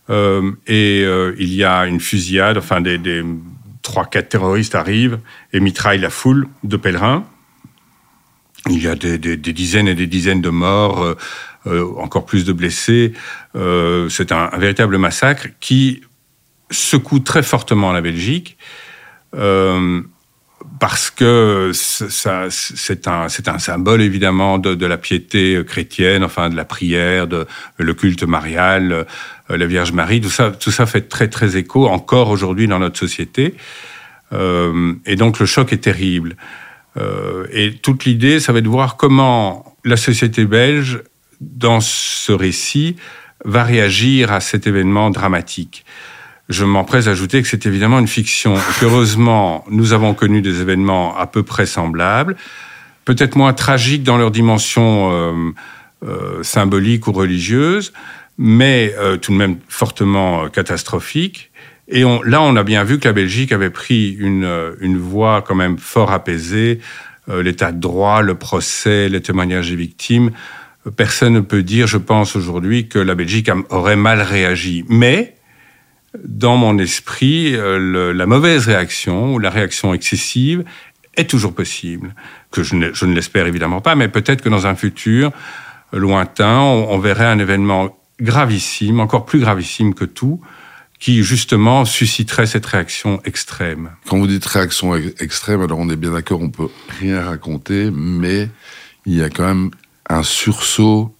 Euh, 0.10 0.52
et 0.68 1.04
euh, 1.06 1.34
il 1.40 1.54
y 1.54 1.64
a 1.64 1.86
une 1.86 2.00
fusillade. 2.00 2.58
Enfin, 2.58 2.82
des, 2.82 2.98
des 2.98 3.24
trois, 3.82 4.06
quatre 4.06 4.30
terroristes 4.30 4.76
arrivent 4.76 5.20
et 5.54 5.60
mitraillent 5.60 6.00
la 6.00 6.10
foule 6.10 6.48
de 6.64 6.78
pèlerins. 6.78 7.26
Il 8.70 8.82
y 8.82 8.88
a 8.88 8.96
des, 8.96 9.18
dizaines 9.38 9.90
et 9.90 9.96
des 9.96 10.08
dizaines 10.08 10.42
de 10.42 10.50
morts, 10.50 11.04
euh, 11.04 11.18
euh 11.68 11.86
encore 11.98 12.26
plus 12.26 12.46
de 12.46 12.54
blessés. 12.54 13.14
Euh, 13.56 14.08
c'est 14.10 14.32
un, 14.32 14.50
véritable 14.58 14.98
massacre 14.98 15.50
qui 15.60 16.02
secoue 16.72 17.20
très 17.20 17.44
fortement 17.44 17.92
la 17.92 18.02
Belgique. 18.02 18.58
Euh, 19.36 20.02
parce 20.84 21.12
que 21.12 21.72
c'est 21.74 23.08
un, 23.08 23.28
un 23.46 23.60
symbole 23.60 24.02
évidemment 24.02 24.58
de, 24.58 24.76
de, 24.76 24.86
la 24.86 24.98
piété 24.98 25.64
chrétienne, 25.66 26.26
enfin 26.26 26.50
de 26.50 26.58
la 26.58 26.66
prière, 26.66 27.26
de 27.26 27.48
le 27.78 27.94
culte 27.94 28.24
marial, 28.24 28.92
euh, 28.92 29.06
la 29.58 29.66
Vierge 29.66 29.94
Marie. 29.94 30.20
Tout 30.20 30.30
ça, 30.30 30.52
tout 30.52 30.72
ça 30.72 30.86
fait 30.86 31.08
très 31.08 31.30
très 31.30 31.56
écho 31.56 31.88
encore 31.88 32.30
aujourd'hui 32.32 32.68
dans 32.68 32.80
notre 32.80 33.00
société. 33.00 33.56
Euh, 34.34 34.94
et 35.06 35.16
donc 35.16 35.40
le 35.40 35.46
choc 35.46 35.72
est 35.72 35.78
terrible. 35.78 36.36
Euh, 36.98 37.48
et 37.54 37.76
toute 37.76 38.04
l'idée, 38.04 38.42
ça 38.42 38.52
va 38.52 38.60
être 38.60 38.66
de 38.66 38.70
voir 38.70 38.98
comment 38.98 39.78
la 39.86 39.96
société 39.96 40.44
belge, 40.44 41.02
dans 41.40 41.80
ce 41.80 42.34
récit, 42.34 42.98
va 43.46 43.64
réagir 43.64 44.34
à 44.34 44.42
cet 44.42 44.68
événement 44.68 45.12
dramatique. 45.12 45.86
Je 46.50 46.66
m'empresse 46.66 47.06
d'ajouter 47.06 47.42
que 47.42 47.48
c'est 47.48 47.66
évidemment 47.66 48.00
une 48.00 48.08
fiction. 48.08 48.56
Heureusement, 48.82 49.64
nous 49.70 49.94
avons 49.94 50.14
connu 50.14 50.42
des 50.42 50.60
événements 50.60 51.18
à 51.18 51.26
peu 51.26 51.42
près 51.44 51.66
semblables, 51.66 52.36
peut-être 53.06 53.38
moins 53.38 53.54
tragiques 53.54 54.04
dans 54.04 54.18
leur 54.18 54.30
dimension 54.30 55.12
euh, 55.12 55.52
euh, 56.06 56.44
symbolique 56.44 57.08
ou 57.08 57.14
religieuse, 57.14 57.94
mais 58.38 58.94
euh, 58.98 59.16
tout 59.16 59.32
de 59.32 59.38
même 59.38 59.58
fortement 59.70 60.50
catastrophiques. 60.50 61.50
Et 61.88 62.02
là, 62.02 62.42
on 62.42 62.56
a 62.58 62.64
bien 62.64 62.84
vu 62.84 63.00
que 63.00 63.08
la 63.08 63.14
Belgique 63.14 63.54
avait 63.54 63.70
pris 63.70 64.10
une, 64.10 64.76
une 64.80 64.98
voie 64.98 65.44
quand 65.46 65.56
même 65.56 65.78
fort 65.78 66.12
apaisée. 66.12 66.80
L'état 67.28 67.72
de 67.72 67.80
droit, 67.80 68.22
le 68.22 68.36
procès, 68.36 69.08
les 69.10 69.22
témoignages 69.22 69.70
des 69.70 69.76
victimes. 69.76 70.32
Personne 70.98 71.34
ne 71.34 71.40
peut 71.40 71.64
dire, 71.64 71.88
je 71.88 71.98
pense 71.98 72.36
aujourd'hui, 72.36 72.88
que 72.88 73.00
la 73.00 73.16
Belgique 73.16 73.50
aurait 73.70 73.98
mal 73.98 74.22
réagi. 74.22 74.86
Mais 74.90 75.36
dans 76.24 76.58
mon 76.58 76.78
esprit, 76.78 77.56
euh, 77.56 78.14
la 78.14 78.26
mauvaise 78.26 78.68
réaction 78.68 79.34
ou 79.34 79.40
la 79.40 79.50
réaction 79.50 79.94
excessive 79.94 80.64
est 81.16 81.30
toujours 81.30 81.54
possible. 81.54 82.16
Que 82.52 82.64
je 82.64 82.76
ne, 82.76 82.94
je 82.94 83.06
ne 83.06 83.14
l'espère 83.14 83.48
évidemment 83.48 83.82
pas, 83.82 83.96
mais 83.96 84.08
peut-être 84.08 84.42
que 84.42 84.50
dans 84.50 84.68
un 84.68 84.76
futur 84.76 85.32
lointain, 85.92 86.60
on, 86.60 86.98
verrait 87.00 87.26
un 87.26 87.40
événement 87.40 87.98
gravissime, 88.20 89.00
encore 89.00 89.26
plus 89.26 89.40
gravissime 89.40 89.94
que 89.94 90.06
tout, 90.06 90.42
qui 91.00 91.24
justement 91.24 91.86
susciterait 91.86 92.48
cette 92.48 92.66
réaction 92.66 93.22
extrême. 93.26 93.92
Quand 94.08 94.18
vous 94.18 94.28
dites 94.28 94.46
réaction 94.46 94.96
extrême, 94.96 95.62
alors 95.62 95.80
on 95.80 95.90
est 95.90 95.96
bien 95.96 96.12
d'accord, 96.12 96.42
on 96.42 96.50
peut 96.50 96.70
rien 97.00 97.22
raconter, 97.22 97.92
mais 97.92 98.50
il 99.06 99.16
y 99.16 99.24
a 99.24 99.30
quand 99.30 99.46
même 99.46 99.72
un 100.10 100.24
sursaut 100.24 101.16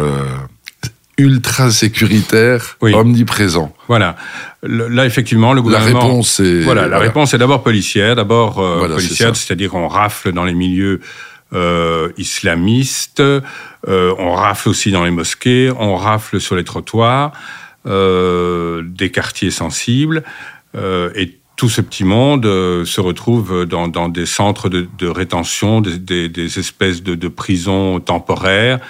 euh, 0.00 0.36
ultra 1.18 1.70
sécuritaire, 1.70 2.76
omniprésent. 2.80 3.74
Voilà. 3.88 4.16
là, 4.62 5.06
effectivement, 5.06 5.52
le 5.52 5.62
gouvernement. 5.62 5.98
La 5.98 6.04
réponse 6.06 6.40
est. 6.40 6.60
Voilà, 6.62 6.88
la 6.88 6.98
réponse 6.98 7.34
est 7.34 7.38
d'abord 7.38 7.62
policière. 7.62 8.16
D'abord 8.16 8.58
euh, 8.58 8.88
policière, 8.88 9.36
c'est-à-dire 9.36 9.74
on 9.74 9.88
rafle 9.88 10.32
dans 10.32 10.44
les 10.44 10.54
milieux 10.54 11.00
euh, 11.52 12.10
islamistes, 12.18 13.20
euh, 13.20 13.42
on 13.86 14.32
rafle 14.32 14.68
aussi 14.68 14.90
dans 14.90 15.04
les 15.04 15.10
mosquées, 15.10 15.70
on 15.78 15.96
rafle 15.96 16.40
sur 16.40 16.56
les 16.56 16.64
trottoirs, 16.64 17.32
des 17.86 19.10
quartiers 19.12 19.50
sensibles, 19.50 20.24
et 20.74 21.38
tout 21.56 21.68
ce 21.68 21.80
petit 21.80 22.02
monde 22.02 22.44
se 22.44 23.00
retrouve 23.00 23.66
dans, 23.66 23.86
dans, 23.86 24.08
des 24.08 24.26
centres 24.26 24.68
de, 24.68 24.88
de 24.98 25.06
rétention, 25.06 25.80
des, 25.80 25.98
des, 25.98 26.28
des, 26.28 26.58
espèces 26.58 27.02
de, 27.02 27.14
de 27.14 27.28
prisons 27.28 28.00
temporaires, 28.00 28.80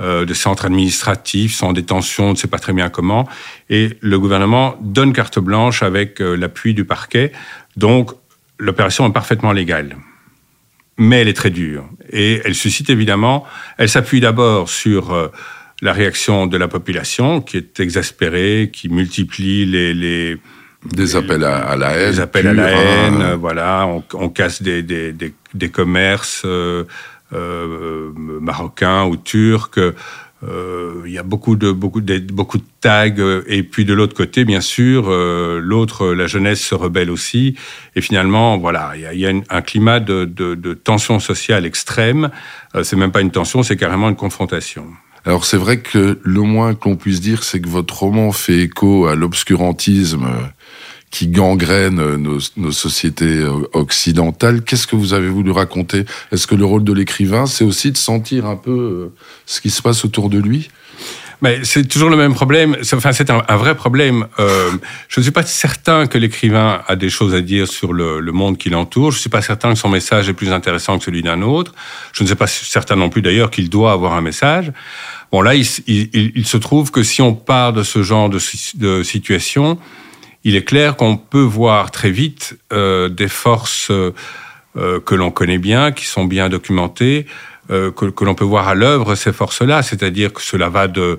euh, 0.00 0.24
des 0.24 0.34
centres 0.34 0.64
administratifs, 0.64 1.54
sans 1.54 1.72
détention, 1.72 2.28
on 2.28 2.30
ne 2.30 2.36
sait 2.36 2.48
pas 2.48 2.58
très 2.58 2.72
bien 2.72 2.88
comment. 2.88 3.28
Et 3.68 3.98
le 4.00 4.18
gouvernement 4.18 4.76
donne 4.80 5.12
carte 5.12 5.38
blanche 5.38 5.82
avec 5.82 6.20
euh, 6.20 6.36
l'appui 6.36 6.74
du 6.74 6.84
parquet. 6.84 7.32
Donc, 7.76 8.12
l'opération 8.58 9.06
est 9.08 9.12
parfaitement 9.12 9.52
légale. 9.52 9.96
Mais 10.96 11.20
elle 11.20 11.28
est 11.28 11.34
très 11.34 11.50
dure. 11.50 11.88
Et 12.12 12.40
elle 12.44 12.54
suscite 12.54 12.90
évidemment, 12.90 13.44
elle 13.78 13.88
s'appuie 13.88 14.20
d'abord 14.20 14.68
sur 14.68 15.12
euh, 15.12 15.28
la 15.82 15.92
réaction 15.92 16.46
de 16.46 16.56
la 16.56 16.68
population, 16.68 17.40
qui 17.40 17.56
est 17.56 17.80
exaspérée, 17.80 18.70
qui 18.72 18.88
multiplie 18.88 19.66
les, 19.66 19.94
les 19.94 20.38
des 20.84 21.14
appels 21.14 21.44
à, 21.44 21.76
la 21.76 21.90
haine. 21.92 22.10
Des 22.12 22.20
appels 22.20 22.46
à 22.46 22.52
la 22.54 22.70
haine, 22.70 23.34
voilà. 23.34 23.86
On, 23.86 24.02
on 24.14 24.28
casse 24.30 24.62
des, 24.62 24.82
des, 24.82 25.12
des, 25.12 25.34
des 25.52 25.68
commerces, 25.68 26.42
euh, 26.44 26.84
euh, 27.32 28.12
marocains 28.16 29.04
ou 29.06 29.16
turcs. 29.16 29.78
Euh, 30.42 31.02
il 31.04 31.12
y 31.12 31.18
a 31.18 31.22
beaucoup 31.22 31.54
de 31.54 31.70
beaucoup 31.70 32.00
de 32.00 32.64
tags 32.80 33.42
et 33.46 33.62
puis 33.62 33.84
de 33.84 33.92
l'autre 33.92 34.16
côté 34.16 34.46
bien 34.46 34.62
sûr 34.62 35.04
euh, 35.08 35.60
l'autre 35.62 36.14
la 36.14 36.26
jeunesse 36.26 36.62
se 36.62 36.74
rebelle 36.74 37.10
aussi 37.10 37.56
et 37.94 38.00
finalement 38.00 38.56
voilà 38.56 38.92
il 38.96 39.20
y 39.20 39.26
a, 39.26 39.32
un 39.50 39.60
climat 39.60 40.00
de, 40.00 40.24
tension 40.82 41.20
sociale 41.20 41.66
extrême 41.66 42.30
euh, 42.74 42.82
c'est 42.84 42.96
même 42.96 43.12
pas 43.12 43.20
une 43.20 43.30
tension 43.30 43.62
c'est 43.62 43.76
carrément 43.76 44.08
une 44.08 44.16
confrontation 44.16 44.86
alors 45.26 45.44
c'est 45.44 45.58
vrai 45.58 45.80
que 45.80 46.18
le 46.22 46.40
moins 46.40 46.74
qu'on 46.74 46.96
puisse 46.96 47.20
dire 47.20 47.44
c'est 47.44 47.60
que 47.60 47.68
votre 47.68 47.98
roman 47.98 48.32
fait 48.32 48.60
écho 48.60 49.08
à 49.08 49.14
l'obscurantisme 49.14 50.26
qui 51.10 51.26
gangrène 51.26 52.16
nos, 52.16 52.38
nos, 52.56 52.72
sociétés 52.72 53.44
occidentales. 53.72 54.62
Qu'est-ce 54.62 54.86
que 54.86 54.96
vous 54.96 55.12
avez 55.12 55.28
voulu 55.28 55.50
raconter? 55.50 56.04
Est-ce 56.30 56.46
que 56.46 56.54
le 56.54 56.64
rôle 56.64 56.84
de 56.84 56.92
l'écrivain, 56.92 57.46
c'est 57.46 57.64
aussi 57.64 57.90
de 57.90 57.96
sentir 57.96 58.46
un 58.46 58.56
peu 58.56 58.70
euh, 58.70 59.12
ce 59.44 59.60
qui 59.60 59.70
se 59.70 59.82
passe 59.82 60.04
autour 60.04 60.30
de 60.30 60.38
lui? 60.38 60.70
Mais 61.42 61.60
c'est 61.64 61.88
toujours 61.88 62.10
le 62.10 62.16
même 62.16 62.34
problème. 62.34 62.76
Enfin, 62.92 63.12
c'est 63.12 63.30
un, 63.30 63.56
vrai 63.56 63.74
problème. 63.74 64.26
Euh, 64.38 64.70
je 65.08 65.20
ne 65.20 65.22
suis 65.22 65.32
pas 65.32 65.42
certain 65.42 66.06
que 66.06 66.18
l'écrivain 66.18 66.82
a 66.86 66.96
des 66.96 67.08
choses 67.08 67.34
à 67.34 67.40
dire 67.40 67.66
sur 67.66 67.92
le, 67.92 68.20
le 68.20 68.32
monde 68.32 68.58
qui 68.58 68.68
l'entoure. 68.68 69.10
Je 69.10 69.16
ne 69.16 69.20
suis 69.20 69.30
pas 69.30 69.40
certain 69.40 69.72
que 69.72 69.78
son 69.78 69.88
message 69.88 70.28
est 70.28 70.34
plus 70.34 70.52
intéressant 70.52 70.98
que 70.98 71.04
celui 71.04 71.22
d'un 71.22 71.40
autre. 71.40 71.72
Je 72.12 72.22
ne 72.22 72.26
suis 72.26 72.36
pas 72.36 72.46
certain 72.46 72.96
non 72.96 73.08
plus 73.08 73.22
d'ailleurs 73.22 73.50
qu'il 73.50 73.70
doit 73.70 73.92
avoir 73.92 74.12
un 74.12 74.20
message. 74.20 74.70
Bon, 75.32 75.40
là, 75.40 75.54
il, 75.54 75.66
il, 75.86 76.32
il, 76.34 76.46
se 76.46 76.58
trouve 76.58 76.90
que 76.90 77.02
si 77.02 77.22
on 77.22 77.34
part 77.34 77.72
de 77.72 77.84
ce 77.84 78.02
genre 78.02 78.28
de 78.28 79.02
situation, 79.02 79.78
il 80.44 80.56
est 80.56 80.64
clair 80.64 80.96
qu'on 80.96 81.16
peut 81.16 81.40
voir 81.40 81.90
très 81.90 82.10
vite 82.10 82.58
euh, 82.72 83.08
des 83.08 83.28
forces 83.28 83.90
euh, 84.76 85.00
que 85.00 85.16
l'on 85.16 85.32
connaît 85.32 85.58
bien, 85.58 85.90
qui 85.90 86.06
sont 86.06 86.26
bien 86.26 86.48
documentées, 86.48 87.26
euh, 87.72 87.90
que, 87.90 88.06
que 88.06 88.24
l'on 88.24 88.36
peut 88.36 88.44
voir 88.44 88.68
à 88.68 88.76
l'œuvre 88.76 89.16
ces 89.16 89.32
forces-là, 89.32 89.82
c'est-à-dire 89.82 90.32
que 90.32 90.40
cela 90.40 90.68
va 90.68 90.86
de 90.86 91.18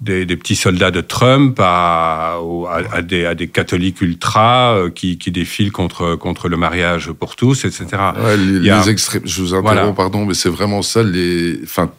des, 0.00 0.24
des, 0.24 0.36
petits 0.36 0.54
soldats 0.54 0.92
de 0.92 1.00
Trump 1.00 1.58
à, 1.60 2.36
à, 2.36 2.80
à, 2.92 3.02
des, 3.02 3.24
à 3.24 3.34
des, 3.34 3.48
catholiques 3.48 4.00
ultra 4.02 4.74
euh, 4.74 4.90
qui, 4.90 5.18
qui, 5.18 5.32
défilent 5.32 5.72
contre, 5.72 6.14
contre 6.14 6.48
le 6.48 6.56
mariage 6.56 7.10
pour 7.10 7.34
tous, 7.34 7.64
etc. 7.64 7.86
Ouais, 8.24 8.36
les, 8.36 8.60
les 8.60 8.88
extrêmes, 8.88 9.22
je 9.24 9.42
vous 9.42 9.54
interromps, 9.54 9.80
voilà. 9.80 9.92
pardon, 9.92 10.24
mais 10.24 10.34
c'est 10.34 10.48
vraiment 10.48 10.82
ça. 10.82 11.02
Les, 11.02 11.58
enfin, 11.64 11.90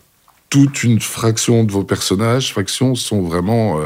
toute 0.50 0.84
une 0.84 1.02
fraction 1.02 1.66
de 1.66 1.72
vos 1.74 1.84
personnages, 1.84 2.54
factions, 2.54 2.96
sont 2.96 3.22
vraiment 3.22 3.80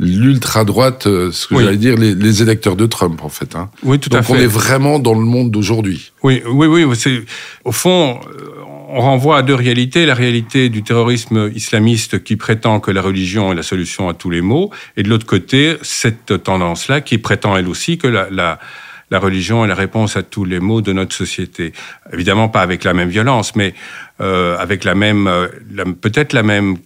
euh, 0.00 0.04
l'ultra 0.04 0.64
droite, 0.64 1.06
euh, 1.06 1.30
ce 1.32 1.46
que 1.46 1.54
oui. 1.54 1.64
j'allais 1.64 1.76
dire, 1.76 1.96
les, 1.96 2.14
les, 2.14 2.42
électeurs 2.42 2.76
de 2.76 2.86
Trump, 2.86 3.20
en 3.22 3.28
fait. 3.28 3.54
Hein. 3.56 3.70
Oui, 3.82 3.98
tout 3.98 4.08
Donc 4.10 4.20
à 4.20 4.22
fait. 4.22 4.32
on 4.32 4.36
est 4.36 4.46
vraiment 4.46 4.98
dans 4.98 5.14
le 5.14 5.24
monde 5.24 5.50
d'aujourd'hui. 5.50 6.12
Oui, 6.22 6.42
oui, 6.46 6.66
oui. 6.66 6.96
C'est 6.96 7.22
au 7.64 7.72
fond, 7.72 8.20
on 8.88 9.00
renvoie 9.00 9.38
à 9.38 9.42
deux 9.42 9.54
réalités 9.54 10.06
la 10.06 10.14
réalité 10.14 10.68
du 10.68 10.82
terrorisme 10.82 11.50
islamiste 11.54 12.22
qui 12.24 12.36
prétend 12.36 12.80
que 12.80 12.90
la 12.90 13.02
religion 13.02 13.52
est 13.52 13.56
la 13.56 13.62
solution 13.62 14.08
à 14.08 14.14
tous 14.14 14.30
les 14.30 14.40
maux, 14.40 14.70
et 14.96 15.02
de 15.02 15.08
l'autre 15.08 15.26
côté, 15.26 15.76
cette 15.82 16.42
tendance-là 16.42 17.00
qui 17.00 17.18
prétend 17.18 17.56
elle 17.56 17.68
aussi 17.68 17.98
que 17.98 18.06
la, 18.08 18.28
la 18.30 18.58
la 19.10 19.18
religion 19.18 19.64
est 19.64 19.68
la 19.68 19.74
réponse 19.74 20.16
à 20.16 20.22
tous 20.22 20.44
les 20.44 20.60
maux 20.60 20.80
de 20.80 20.92
notre 20.92 21.14
société. 21.14 21.72
Évidemment 22.12 22.48
pas 22.48 22.62
avec 22.62 22.84
la 22.84 22.94
même 22.94 23.10
violence, 23.10 23.54
mais 23.54 23.74
euh, 24.20 24.56
avec 24.58 24.84
la 24.84 24.94
même, 24.94 25.26
euh, 25.26 25.48
peut-être 26.00 26.32
la 26.32 26.42
même 26.42 26.78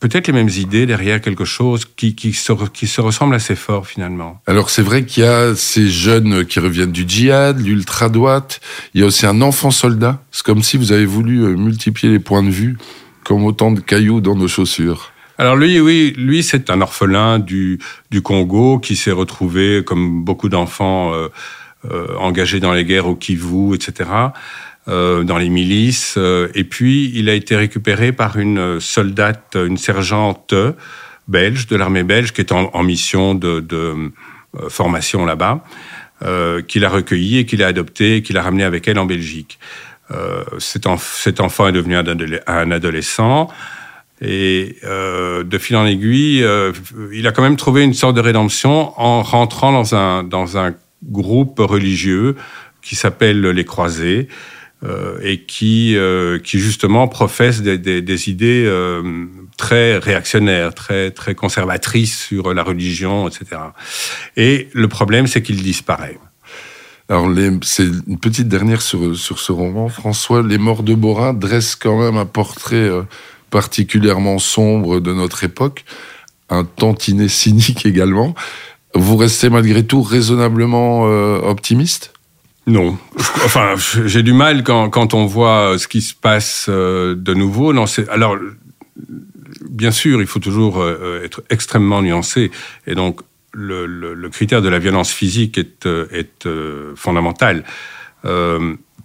peut-être 0.00 0.26
les 0.26 0.32
mêmes 0.32 0.48
idées 0.48 0.86
derrière 0.86 1.20
quelque 1.20 1.44
chose 1.44 1.84
qui, 1.84 2.14
qui, 2.14 2.32
se, 2.32 2.52
qui 2.70 2.86
se 2.86 3.00
ressemble 3.00 3.34
assez 3.34 3.54
fort 3.54 3.86
finalement. 3.86 4.40
Alors 4.46 4.70
c'est 4.70 4.82
vrai 4.82 5.04
qu'il 5.04 5.22
y 5.22 5.26
a 5.26 5.54
ces 5.54 5.88
jeunes 5.88 6.44
qui 6.46 6.58
reviennent 6.58 6.92
du 6.92 7.04
djihad, 7.06 7.60
l'ultra-droite, 7.60 8.60
il 8.94 9.02
y 9.02 9.04
a 9.04 9.06
aussi 9.06 9.26
un 9.26 9.40
enfant 9.42 9.70
soldat. 9.70 10.22
C'est 10.32 10.44
comme 10.44 10.62
si 10.62 10.76
vous 10.78 10.92
avez 10.92 11.06
voulu 11.06 11.42
euh, 11.42 11.56
multiplier 11.56 12.12
les 12.12 12.18
points 12.18 12.42
de 12.42 12.50
vue 12.50 12.78
comme 13.24 13.44
autant 13.44 13.70
de 13.70 13.80
cailloux 13.80 14.20
dans 14.20 14.34
nos 14.34 14.48
chaussures. 14.48 15.12
Alors 15.38 15.56
lui, 15.56 15.80
oui, 15.80 16.14
lui 16.16 16.42
c'est 16.42 16.70
un 16.70 16.80
orphelin 16.80 17.38
du, 17.38 17.78
du 18.10 18.22
Congo 18.22 18.78
qui 18.78 18.96
s'est 18.96 19.12
retrouvé, 19.12 19.82
comme 19.84 20.24
beaucoup 20.24 20.48
d'enfants 20.48 21.14
euh, 21.14 21.28
euh, 21.90 22.14
engagés 22.18 22.60
dans 22.60 22.72
les 22.74 22.84
guerres 22.84 23.06
au 23.06 23.14
Kivu, 23.14 23.74
etc., 23.74 24.10
dans 24.86 25.38
les 25.38 25.48
milices. 25.48 26.14
Euh, 26.16 26.48
et 26.54 26.64
puis, 26.64 27.12
il 27.14 27.28
a 27.28 27.34
été 27.34 27.56
récupéré 27.56 28.12
par 28.12 28.38
une 28.38 28.80
soldate, 28.80 29.56
une 29.56 29.76
sergente 29.76 30.54
belge 31.28 31.66
de 31.66 31.76
l'armée 31.76 32.02
belge 32.02 32.32
qui 32.32 32.40
est 32.40 32.52
en, 32.52 32.82
mission 32.82 33.34
de, 33.34 33.64
euh, 33.72 34.08
formation 34.68 35.24
là-bas, 35.24 35.64
euh, 36.22 36.60
qui 36.62 36.80
l'a 36.80 36.88
recueilli 36.88 37.38
et 37.38 37.46
qui 37.46 37.56
l'a 37.56 37.68
adopté 37.68 38.16
et 38.16 38.22
qui 38.22 38.32
l'a 38.32 38.42
ramené 38.42 38.64
avec 38.64 38.88
elle 38.88 38.98
en 38.98 39.06
Belgique. 39.06 39.58
Cet, 40.58 40.88
enf 40.88 41.20
cet, 41.22 41.38
enfant 41.38 41.68
est 41.68 41.72
devenu 41.72 41.94
un 41.94 42.70
adolescent. 42.72 43.48
Et 44.22 44.76
euh, 44.84 45.44
de 45.44 45.58
fil 45.58 45.76
en 45.76 45.86
aiguille, 45.86 46.42
euh, 46.44 46.72
il 47.12 47.26
a 47.26 47.32
quand 47.32 47.42
même 47.42 47.56
trouvé 47.56 47.82
une 47.82 47.94
sorte 47.94 48.14
de 48.16 48.20
rédemption 48.20 48.92
en 49.00 49.22
rentrant 49.22 49.72
dans 49.72 49.94
un, 50.58 50.74
groupe 51.02 51.60
religieux 51.60 52.36
qui 52.82 52.94
s'appelle 52.94 53.40
les 53.40 53.64
Croisés 53.64 54.28
euh, 54.28 54.34
et 55.22 55.42
qui, 55.42 55.94
euh, 55.96 56.38
qui 56.38 56.58
justement 56.58 57.06
professe 57.06 57.60
des, 57.60 57.76
des, 57.76 58.00
des 58.00 58.30
idées 58.30 58.64
euh, 58.66 59.26
très 59.58 59.98
réactionnaires, 59.98 60.74
très, 60.74 61.10
très 61.10 61.34
conservatrices 61.34 62.18
sur 62.18 62.54
la 62.54 62.62
religion, 62.62 63.28
etc. 63.28 63.60
Et 64.36 64.68
le 64.72 64.88
problème, 64.88 65.26
c'est 65.26 65.42
qu'il 65.42 65.62
disparaît. 65.62 66.18
Alors, 67.10 67.28
c'est 67.62 67.88
une 68.06 68.18
petite 68.18 68.48
dernière 68.48 68.80
sur, 68.80 69.16
sur 69.16 69.40
ce 69.40 69.52
roman. 69.52 69.88
François, 69.88 70.42
Les 70.42 70.58
Morts 70.58 70.84
de 70.84 70.94
Borin 70.94 71.34
dressent 71.34 71.74
quand 71.74 72.00
même 72.00 72.16
un 72.16 72.26
portrait 72.26 72.76
euh, 72.76 73.02
particulièrement 73.50 74.38
sombre 74.38 75.00
de 75.00 75.12
notre 75.12 75.44
époque, 75.44 75.84
un 76.48 76.64
tantinet 76.64 77.28
cynique 77.28 77.84
également. 77.92 78.34
Vous 78.94 79.16
restez 79.16 79.50
malgré 79.50 79.84
tout 79.84 80.02
raisonnablement 80.02 81.06
euh, 81.06 81.38
optimiste? 81.40 82.12
Non. 82.66 82.98
Enfin, 83.44 83.74
j'ai 84.06 84.22
du 84.22 84.32
mal 84.32 84.62
quand, 84.62 84.90
quand, 84.90 85.14
on 85.14 85.26
voit 85.26 85.76
ce 85.78 85.88
qui 85.88 86.02
se 86.02 86.14
passe 86.14 86.66
euh, 86.68 87.14
de 87.14 87.34
nouveau. 87.34 87.72
Non, 87.72 87.86
alors, 88.10 88.36
bien 89.68 89.90
sûr, 89.90 90.20
il 90.20 90.26
faut 90.26 90.40
toujours 90.40 90.80
euh, 90.80 91.22
être 91.24 91.42
extrêmement 91.50 92.02
nuancé. 92.02 92.50
Et 92.86 92.94
donc, 92.94 93.20
le, 93.52 93.86
le, 93.86 94.14
le 94.14 94.28
critère 94.28 94.62
de 94.62 94.68
la 94.68 94.78
violence 94.78 95.10
physique 95.10 95.58
est, 95.58 95.86
euh, 95.86 96.06
est 96.12 96.48
fondamental. 96.96 97.64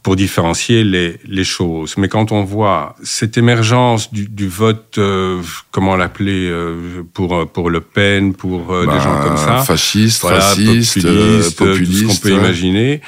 pour 0.03 0.15
différencier 0.15 0.83
les, 0.83 1.17
les, 1.25 1.43
choses. 1.43 1.95
Mais 1.97 2.09
quand 2.09 2.31
on 2.31 2.43
voit 2.43 2.95
cette 3.01 3.39
émergence 3.39 4.13
du, 4.13 4.27
du 4.27 4.47
vote, 4.47 4.99
euh, 4.99 5.41
comment 5.71 5.95
l'appeler, 5.95 6.47
euh, 6.47 7.01
pour, 7.11 7.49
pour 7.51 7.71
Le 7.71 7.81
Pen, 7.81 8.35
pour 8.35 8.71
euh, 8.71 8.81
des 8.81 8.87
bah, 8.87 8.99
gens 8.99 9.19
comme 9.23 9.37
ça. 9.37 9.63
Fasciste, 9.63 10.21
raciste, 10.21 11.01
populiste, 11.01 11.57
tout 11.57 12.11
ce 12.11 12.21
qu'on 12.21 12.21
peut 12.21 12.35
imaginer. 12.35 13.01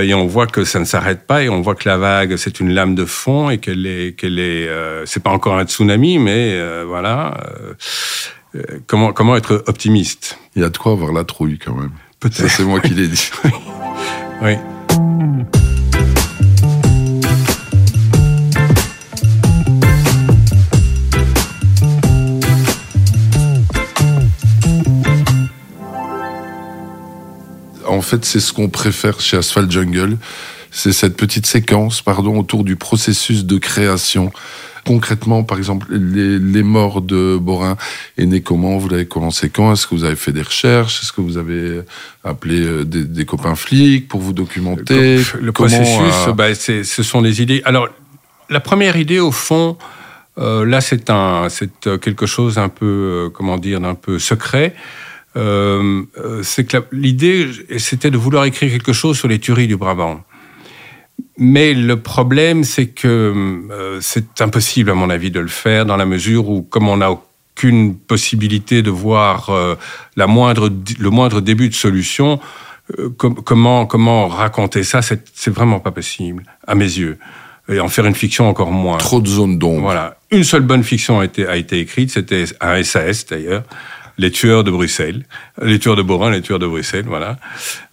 Et 0.00 0.14
on 0.14 0.26
voit 0.26 0.46
que 0.46 0.64
ça 0.64 0.78
ne 0.78 0.84
s'arrête 0.84 1.26
pas 1.26 1.42
et 1.42 1.48
on 1.48 1.60
voit 1.60 1.74
que 1.74 1.88
la 1.88 1.96
vague 1.96 2.36
c'est 2.36 2.60
une 2.60 2.72
lame 2.72 2.94
de 2.94 3.04
fond 3.04 3.50
et 3.50 3.58
qu'elle 3.58 3.86
est 3.86 4.16
qu'elle 4.16 4.38
est 4.38 4.68
c'est 5.04 5.22
pas 5.22 5.30
encore 5.30 5.58
un 5.58 5.64
tsunami 5.64 6.18
mais 6.18 6.58
voilà 6.84 7.36
comment 8.86 9.12
comment 9.12 9.36
être 9.36 9.64
optimiste? 9.66 10.38
Il 10.54 10.62
y 10.62 10.64
a 10.64 10.68
de 10.68 10.76
quoi 10.76 10.92
avoir 10.92 11.12
la 11.12 11.24
trouille 11.24 11.58
quand 11.58 11.74
même. 11.74 11.92
Peut-être. 12.20 12.48
C'est 12.48 12.64
moi 12.64 12.80
qui 12.80 12.94
l'ai 12.94 13.08
dit. 13.08 13.30
Oui. 14.42 14.52
En 27.86 28.02
fait, 28.02 28.24
c'est 28.24 28.40
ce 28.40 28.52
qu'on 28.52 28.68
préfère 28.68 29.20
chez 29.20 29.36
Asphalt 29.36 29.70
Jungle. 29.70 30.18
C'est 30.70 30.92
cette 30.92 31.16
petite 31.16 31.46
séquence, 31.46 32.02
pardon, 32.02 32.38
autour 32.38 32.64
du 32.64 32.76
processus 32.76 33.44
de 33.44 33.58
création. 33.58 34.32
Concrètement, 34.86 35.42
par 35.42 35.58
exemple, 35.58 35.86
les, 35.90 36.62
morts 36.62 37.00
de 37.00 37.36
Borin 37.40 37.76
est 38.18 38.26
né 38.26 38.40
comment 38.40 38.78
Vous 38.78 38.88
l'avez 38.88 39.06
commencé 39.06 39.50
quand? 39.50 39.72
Est-ce 39.72 39.86
que 39.86 39.96
vous 39.96 40.04
avez 40.04 40.14
fait 40.14 40.30
des 40.30 40.42
recherches? 40.42 41.02
Est-ce 41.02 41.12
que 41.12 41.20
vous 41.20 41.38
avez 41.38 41.80
appelé 42.22 42.64
euh, 42.64 42.84
des, 42.84 43.24
copains 43.24 43.56
flics 43.56 44.06
pour 44.06 44.20
vous 44.20 44.32
documenter? 44.32 45.20
Le 45.40 45.50
processus, 45.50 46.14
euh, 46.28 46.32
bah, 46.32 46.54
ce 46.54 47.02
sont 47.02 47.20
des 47.20 47.42
idées. 47.42 47.62
Alors, 47.64 47.88
la 48.48 48.60
première 48.60 48.96
idée, 48.96 49.18
au 49.18 49.32
fond, 49.32 49.76
euh, 50.38 50.64
là, 50.64 50.80
c'est 50.80 51.10
un, 51.10 51.48
c'est 51.48 51.98
quelque 52.00 52.26
chose 52.26 52.58
un 52.58 52.68
peu, 52.68 53.28
comment 53.34 53.58
dire, 53.58 53.80
d'un 53.80 53.94
peu 53.94 54.20
secret. 54.20 54.74
Euh, 55.36 56.02
euh, 56.18 56.42
c'est 56.42 56.64
que 56.64 56.78
l'idée, 56.92 57.48
c'était 57.78 58.10
de 58.10 58.16
vouloir 58.16 58.44
écrire 58.44 58.70
quelque 58.70 58.92
chose 58.92 59.18
sur 59.18 59.28
les 59.28 59.38
tueries 59.38 59.66
du 59.66 59.76
Brabant. 59.76 60.22
Mais 61.38 61.74
le 61.74 62.00
problème, 62.00 62.64
c'est 62.64 62.88
que 62.88 63.06
euh, 63.70 63.98
c'est 64.00 64.40
impossible, 64.40 64.90
à 64.90 64.94
mon 64.94 65.10
avis, 65.10 65.30
de 65.30 65.40
le 65.40 65.48
faire 65.48 65.84
dans 65.84 65.96
la 65.96 66.06
mesure 66.06 66.48
où, 66.48 66.62
comme 66.62 66.88
on 66.88 66.98
n'a 66.98 67.10
aucune 67.10 67.96
possibilité 67.96 68.82
de 68.82 68.90
voir 68.90 69.50
la 70.16 70.26
moindre, 70.26 70.70
le 70.98 71.10
moindre 71.10 71.40
début 71.40 71.70
de 71.70 71.74
solution, 71.74 72.38
comment, 73.16 73.86
comment 73.86 74.28
raconter 74.28 74.84
ça, 74.84 75.00
c'est 75.02 75.50
vraiment 75.50 75.80
pas 75.80 75.90
possible, 75.90 76.42
à 76.66 76.74
mes 76.74 76.84
yeux. 76.84 77.18
Et 77.68 77.80
en 77.80 77.88
faire 77.88 78.06
une 78.06 78.14
fiction 78.14 78.48
encore 78.48 78.70
moins. 78.70 78.98
Trop 78.98 79.20
de 79.20 79.26
zones 79.26 79.58
d'ombre. 79.58 79.80
Voilà. 79.80 80.18
Une 80.30 80.44
seule 80.44 80.62
bonne 80.62 80.84
fiction 80.84 81.20
a 81.20 81.24
été, 81.24 81.46
a 81.46 81.56
été 81.56 81.80
écrite, 81.80 82.10
c'était 82.10 82.44
un 82.60 82.82
SAS 82.82 83.26
d'ailleurs, 83.26 83.64
les 84.18 84.30
tueurs 84.30 84.64
de 84.64 84.70
Bruxelles, 84.70 85.26
les 85.62 85.78
tueurs 85.78 85.96
de 85.96 86.02
Borin, 86.02 86.30
les 86.30 86.42
tueurs 86.42 86.58
de 86.58 86.66
Bruxelles, 86.66 87.04
voilà, 87.06 87.38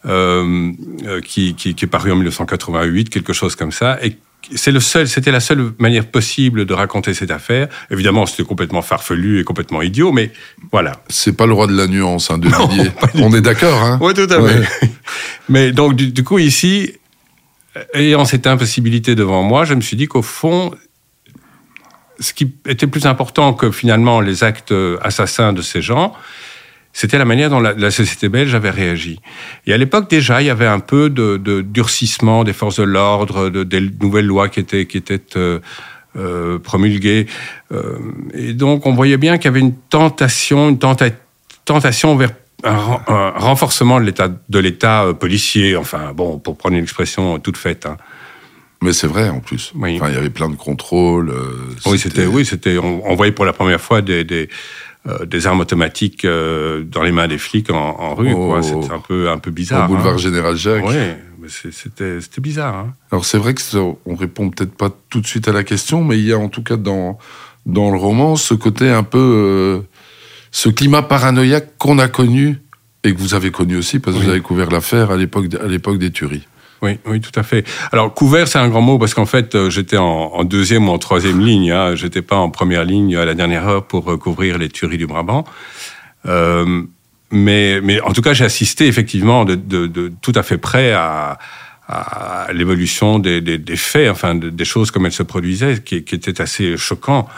euh, 0.05 0.71
euh 1.05 1.21
qui, 1.21 1.55
qui, 1.55 1.75
qui, 1.75 1.85
est 1.85 1.87
paru 1.87 2.11
en 2.11 2.15
1988, 2.15 3.09
quelque 3.09 3.33
chose 3.33 3.55
comme 3.55 3.71
ça, 3.71 3.97
et 4.03 4.17
c'est 4.55 4.71
le 4.71 4.79
seul, 4.79 5.07
c'était 5.07 5.31
la 5.31 5.39
seule 5.39 5.71
manière 5.79 6.05
possible 6.05 6.65
de 6.65 6.73
raconter 6.73 7.13
cette 7.13 7.31
affaire. 7.31 7.69
Évidemment, 7.89 8.25
c'était 8.25 8.43
complètement 8.43 8.81
farfelu 8.81 9.39
et 9.39 9.43
complètement 9.43 9.81
idiot, 9.81 10.11
mais 10.11 10.31
voilà. 10.71 10.93
C'est 11.07 11.35
pas 11.35 11.45
le 11.45 11.53
roi 11.53 11.67
de 11.67 11.75
la 11.75 11.87
nuance, 11.87 12.29
hein, 12.29 12.37
de 12.37 12.49
On 13.15 13.33
est 13.33 13.41
d'accord, 13.41 13.81
hein 13.81 13.97
Oui, 14.01 14.13
tout 14.13 14.27
à 14.29 14.45
fait. 14.45 14.89
mais 15.49 15.71
donc, 15.71 15.95
du, 15.95 16.11
du 16.11 16.23
coup, 16.23 16.39
ici, 16.39 16.91
ayant 17.93 18.25
cette 18.25 18.47
impossibilité 18.47 19.15
devant 19.15 19.43
moi, 19.43 19.65
je 19.65 19.73
me 19.73 19.81
suis 19.81 19.97
dit 19.97 20.07
qu'au 20.07 20.21
fond, 20.21 20.73
ce 22.23 22.33
qui 22.33 22.53
était 22.67 22.87
plus 22.87 23.05
important 23.05 23.53
que 23.53 23.69
finalement 23.69 24.21
les 24.21 24.43
actes 24.43 24.73
assassins 25.01 25.53
de 25.53 25.61
ces 25.61 25.81
gens, 25.81 26.13
c'était 26.93 27.17
la 27.17 27.25
manière 27.25 27.49
dont 27.49 27.59
la, 27.59 27.91
société 27.91 28.29
belge 28.29 28.53
avait 28.53 28.69
réagi. 28.69 29.19
Et 29.65 29.73
à 29.73 29.77
l'époque 29.77 30.09
déjà, 30.09 30.43
il 30.43 30.45
y 30.45 30.51
avait 30.51 30.67
un 30.67 30.79
peu 30.79 31.09
de, 31.09 31.61
durcissement 31.61 32.43
des 32.43 32.53
forces 32.53 32.77
de 32.77 32.83
l'ordre, 32.83 33.49
de, 33.49 33.63
des 33.63 33.81
nouvelles 33.99 34.27
lois 34.27 34.47
qui 34.47 34.59
étaient, 34.59 34.87
euh, 35.35 35.59
euh, 36.15 36.59
promulguées. 36.59 37.25
Euh, 37.71 37.97
et 38.35 38.53
donc 38.53 38.85
on 38.85 38.93
voyait 38.93 39.17
bien 39.17 39.37
qu'il 39.37 39.45
y 39.45 39.47
avait 39.47 39.59
une 39.59 39.75
tentation, 39.75 40.69
une 40.69 40.77
tentation 40.77 42.15
vers 42.15 42.29
un, 42.63 43.31
renforcement 43.35 43.99
de 43.99 44.05
l'état 44.05 44.29
de 44.47 44.59
l'état 44.59 45.07
policier. 45.19 45.75
Enfin 45.75 46.13
bon, 46.13 46.37
pour 46.37 46.55
prendre 46.57 46.75
une 46.75 46.83
expression 46.83 47.39
toute 47.39 47.57
faite. 47.57 47.87
Hein. 47.87 47.97
Mais 48.83 48.91
c'est 48.91 49.07
vrai 49.07 49.29
en 49.29 49.39
plus. 49.39 49.71
Enfin, 49.77 49.87
il 49.87 50.13
y 50.13 50.17
avait 50.17 50.29
plein 50.29 50.49
de 50.49 50.55
contrôles. 50.55 51.29
Euh, 51.29 51.69
oui, 51.85 51.97
c'était, 51.97 52.25
oui, 52.25 52.45
c'était. 52.45 52.77
On, 52.77 53.15
voyait 53.15 53.31
pour 53.31 53.45
la 53.45 53.53
première 53.53 53.79
fois 53.79 54.01
des, 54.01 54.25
des, 54.25 54.49
euh, 55.07 55.25
des 55.25 55.47
armes 55.47 55.61
automatiques 55.61 56.25
euh, 56.25 56.83
dans 56.83 57.01
les 57.01 57.13
mains 57.13 57.29
des 57.29 57.37
flics 57.37 57.69
en, 57.69 58.13
rue. 58.13 58.33
Oh. 58.33 58.61
C'était 58.61 58.91
un 58.91 58.99
peu, 58.99 59.29
un 59.29 59.37
peu 59.37 59.51
bizarre. 59.51 59.89
Au 59.89 59.93
boulevard 59.93 60.15
hein. 60.15 60.17
Général 60.17 60.57
Jacques. 60.57 60.83
Oui, 60.85 60.95
mais 61.39 61.47
c'était, 61.49 62.19
c'était 62.19 62.41
bizarre. 62.41 62.75
Hein. 62.75 62.93
Alors 63.11 63.23
c'est 63.23 63.37
vrai 63.37 63.53
que 63.53 63.61
on 64.05 64.15
répond 64.15 64.49
peut-être 64.49 64.75
pas 64.75 64.89
tout 65.09 65.21
de 65.21 65.27
suite 65.27 65.47
à 65.47 65.53
la 65.53 65.63
question, 65.63 66.03
mais 66.03 66.19
il 66.19 66.25
y 66.25 66.33
a 66.33 66.37
en 66.37 66.49
tout 66.49 66.63
cas 66.63 66.75
dans 66.75 67.17
dans 67.65 67.89
le 67.89 67.97
roman 67.97 68.35
ce 68.35 68.53
côté 68.53 68.89
un 68.89 69.03
peu, 69.03 69.81
ce 70.51 70.67
climat 70.67 71.01
paranoïaque 71.01 71.77
qu'on 71.77 71.99
a 71.99 72.09
connu 72.09 72.59
et 73.05 73.13
que 73.13 73.19
vous 73.19 73.33
avez 73.33 73.51
connu 73.51 73.77
aussi 73.77 73.99
parce 73.99 74.17
que 74.17 74.23
vous 74.23 74.29
avez 74.29 74.41
couvert 74.41 74.69
l'affaire 74.69 75.11
à 75.11 75.15
l'époque 75.15 75.45
à 75.61 75.67
l'époque 75.67 75.99
des 75.99 76.11
tueries. 76.11 76.43
Oui, 76.83 76.99
oui, 77.05 77.21
tout 77.21 77.31
à 77.39 77.43
fait. 77.43 77.65
Alors 77.93 78.13
couvert, 78.13 78.45
c'est 78.45 78.59
un 78.59 78.67
grand 78.67 78.81
mot 78.81 78.99
parce 78.99 79.13
qu'en 79.13 79.25
fait, 79.25 79.55
euh, 79.55 79.69
j'étais 79.69 79.95
en, 79.95 80.43
deuxième 80.43 80.89
ou 80.89 80.91
en 80.91 80.97
troisième 80.97 81.39
ligne. 81.39 81.71
Hein. 81.71 81.95
J'étais 81.95 82.21
pas 82.21 82.35
en 82.35 82.49
première 82.49 82.83
ligne 82.83 83.15
à 83.15 83.23
la 83.23 83.35
dernière 83.35 83.65
heure 83.65 83.85
pour 83.85 84.11
euh, 84.11 84.17
couvrir 84.17 84.57
les 84.57 84.67
tueries 84.67 84.97
du 84.97 85.07
Brabant. 85.07 85.45
Euh, 86.25 86.83
mais, 87.31 87.79
mais 87.81 88.01
en 88.01 88.11
tout 88.11 88.21
cas, 88.21 88.33
j'ai 88.33 88.43
assisté 88.43 88.87
effectivement 88.87 89.45
de, 89.45 89.55
de, 89.55 89.87
de, 89.87 90.11
tout 90.21 90.33
à 90.35 90.43
fait 90.43 90.57
près 90.57 90.91
à, 90.91 91.39
à 91.87 92.47
l'évolution 92.51 93.17
des, 93.17 93.39
des, 93.39 93.57
des, 93.57 93.77
faits, 93.77 94.11
enfin 94.11 94.35
des 94.35 94.65
choses 94.65 94.91
comme 94.91 95.05
elles 95.05 95.13
se 95.13 95.23
produisaient, 95.23 95.81
qui, 95.81 96.03
qui 96.03 96.19
assez 96.37 96.75
choquant 96.75 97.29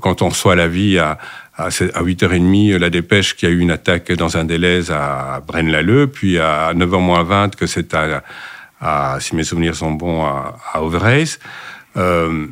quand 0.00 0.22
on 0.22 0.30
reçoit 0.30 0.56
la 0.56 0.68
vie 0.68 0.98
à, 0.98 1.18
à 1.56 1.68
8h30 1.68 2.76
la 2.76 2.90
dépêche 2.90 3.36
qu'il 3.36 3.48
y 3.48 3.52
a 3.52 3.54
eu 3.54 3.58
une 3.58 3.70
attaque 3.70 4.12
dans 4.12 4.36
un 4.36 4.44
délai 4.44 4.90
à 4.90 5.40
Braine-l'Alleud, 5.46 6.10
puis 6.10 6.38
à 6.38 6.72
9h 6.74 7.00
moins 7.00 7.22
20 7.22 7.56
que 7.56 7.66
c'est 7.66 7.94
à 7.94 8.22
si 9.20 9.36
mes 9.36 9.44
souvenirs 9.44 9.76
sont 9.76 9.92
bons, 9.92 10.24
à, 10.24 10.56
à 10.72 10.80
euh, 11.96 12.46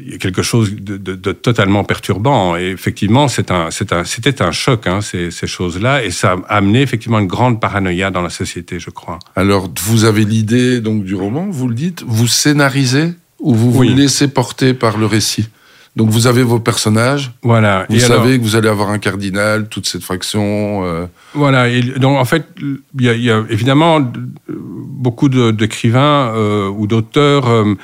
il 0.00 0.12
y 0.12 0.14
a 0.14 0.18
quelque 0.18 0.42
chose 0.42 0.72
de, 0.74 1.32
totalement 1.32 1.84
perturbant. 1.84 2.56
Et 2.56 2.68
effectivement, 2.68 3.28
c'était 3.28 3.52
un, 3.52 3.68
un, 3.68 4.46
un, 4.46 4.52
choc, 4.52 4.86
hein, 4.86 5.00
ces, 5.00 5.30
ces 5.30 5.46
choses-là, 5.46 6.04
et 6.04 6.10
ça 6.10 6.36
a 6.48 6.56
amené 6.56 6.82
effectivement 6.82 7.18
une 7.18 7.26
grande 7.26 7.60
paranoïa 7.60 8.10
dans 8.10 8.22
la 8.22 8.30
société, 8.30 8.78
je 8.78 8.90
crois. 8.90 9.18
Alors, 9.34 9.68
vous 9.84 10.04
avez 10.04 10.24
l'idée 10.24 10.80
donc 10.80 11.04
du 11.04 11.14
roman, 11.14 11.46
vous 11.50 11.68
le 11.68 11.74
dites, 11.74 12.04
vous 12.06 12.28
scénarisez 12.28 13.14
ou 13.40 13.54
vous 13.54 13.72
vous 13.72 13.82
laissez 13.82 14.28
porter 14.28 14.74
par 14.74 14.96
le 14.96 15.06
récit? 15.06 15.48
Donc 15.96 16.10
vous 16.10 16.26
avez 16.26 16.42
vos 16.42 16.58
personnages. 16.58 17.30
Voilà. 17.42 17.86
Vous 17.88 18.00
savez 18.00 18.38
que 18.38 18.42
vous 18.42 18.56
allez 18.56 18.68
avoir 18.68 18.88
un 18.88 18.98
cardinal, 18.98 19.68
toute 19.68 19.86
cette 19.86 20.02
faction. 20.02 20.84
Euh. 20.84 21.06
Voilà. 21.34 21.68
Et 21.68 21.82
donc 21.82 22.18
en 22.18 22.24
fait, 22.24 22.46
il 22.58 22.80
y, 22.98 23.30
a 23.30 23.44
évidemment 23.48 24.00
beaucoup 24.94 25.28
d'écrivains 25.28 26.32
euh, 26.34 26.68
ou 26.68 26.86
d'auteurs 26.86 27.48
euh, 27.48 27.74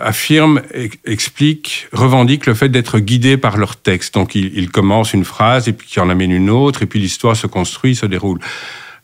affirment, 0.00 0.60
expliquent, 1.04 1.88
revendiquent 1.92 2.46
le 2.46 2.54
fait 2.54 2.68
d'être 2.68 2.98
guidés 2.98 3.36
par 3.36 3.56
leur 3.56 3.76
texte. 3.76 4.14
Donc 4.14 4.34
ils, 4.34 4.70
commencent 4.70 5.12
une 5.12 5.24
phrase 5.24 5.68
et 5.68 5.72
puis 5.72 5.86
qui 5.88 6.00
en 6.00 6.08
amènent 6.08 6.32
une 6.32 6.50
autre 6.50 6.82
et 6.82 6.86
puis 6.86 6.98
l'histoire 7.00 7.36
se 7.36 7.46
construit, 7.46 7.94
se 7.94 8.06
déroule. 8.06 8.38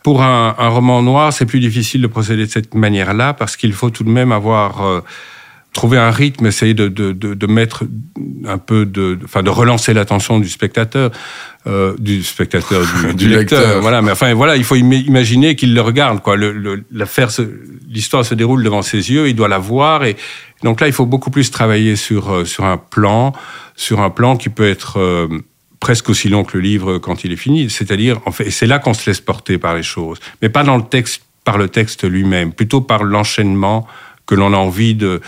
Pour 0.03 0.21
un, 0.21 0.55
un 0.57 0.69
roman 0.69 1.01
noir, 1.01 1.31
c'est 1.31 1.45
plus 1.45 1.59
difficile 1.59 2.01
de 2.01 2.07
procéder 2.07 2.45
de 2.45 2.51
cette 2.51 2.73
manière-là 2.73 3.33
parce 3.33 3.55
qu'il 3.55 3.73
faut 3.73 3.89
tout 3.89 4.03
de 4.03 4.09
même 4.09 4.31
avoir 4.31 5.03
trouver 5.73 5.97
un 5.97 6.11
rythme, 6.11 6.45
essayer 6.45 6.75
de, 6.75 6.87
de, 6.87 7.11
de, 7.11 7.33
de 7.33 7.47
mettre 7.47 7.83
un 8.45 8.59
peu 8.59 8.85
de, 8.85 9.17
enfin, 9.25 9.41
de 9.41 9.49
relancer 9.49 9.93
l'attention 9.93 10.39
du 10.39 10.47
spectateur, 10.47 11.11
euh, 11.65 11.95
du 11.97 12.23
spectateur, 12.23 12.83
du, 12.85 13.13
du, 13.15 13.29
lecteur, 13.29 13.81
Voilà, 13.81 14.01
mais 14.01 14.11
enfin, 14.11 14.33
voilà, 14.35 14.55
il 14.55 14.63
faut 14.63 14.75
imaginer 14.75 15.55
qu'il 15.55 15.73
le 15.73 15.81
regarde, 15.81 16.21
quoi. 16.21 16.35
Le, 16.35 16.83
l'affaire, 16.91 17.29
l'histoire 17.89 18.23
se 18.23 18.35
déroule 18.35 18.63
devant 18.63 18.83
ses 18.83 19.11
yeux, 19.11 19.27
il 19.27 19.35
doit 19.35 19.47
la 19.47 19.57
voir, 19.57 20.05
et 20.05 20.15
donc 20.61 20.79
là, 20.79 20.87
il 20.87 20.93
faut 20.93 21.07
beaucoup 21.07 21.31
plus 21.31 21.49
travailler 21.49 21.95
sur 21.95 22.31
euh, 22.31 22.45
sur 22.45 22.65
un 22.65 22.77
plan, 22.77 23.33
sur 23.75 23.99
un 24.01 24.11
plan 24.11 24.37
qui 24.37 24.49
peut 24.49 24.69
être 24.69 24.99
euh, 24.99 25.27
presque 25.79 26.09
aussi 26.09 26.29
long 26.29 26.43
que 26.43 26.55
le 26.55 26.63
livre 26.63 26.99
quand 26.99 27.23
il 27.23 27.31
est 27.31 27.37
fini. 27.37 27.69
C'est-à-dire, 27.71 28.21
en 28.27 28.31
fait, 28.31 28.51
c'est 28.51 28.67
là 28.67 28.77
qu'on 28.77 28.93
se 28.93 29.09
laisse 29.09 29.21
porter 29.21 29.57
par 29.57 29.73
les 29.75 29.83
choses, 29.83 30.19
mais 30.41 30.49
pas 30.49 30.63
dans 30.63 30.77
le 30.77 30.83
texte, 30.83 31.23
par 31.43 31.57
le 31.57 31.67
texte 31.67 32.03
lui-même, 32.03 32.53
plutôt 32.53 32.81
par 32.81 33.03
l'enchaînement 33.03 33.87
que 34.25 34.35
l'on 34.35 34.53
a 34.53 34.57
envie 34.57 34.95
de 34.95 35.19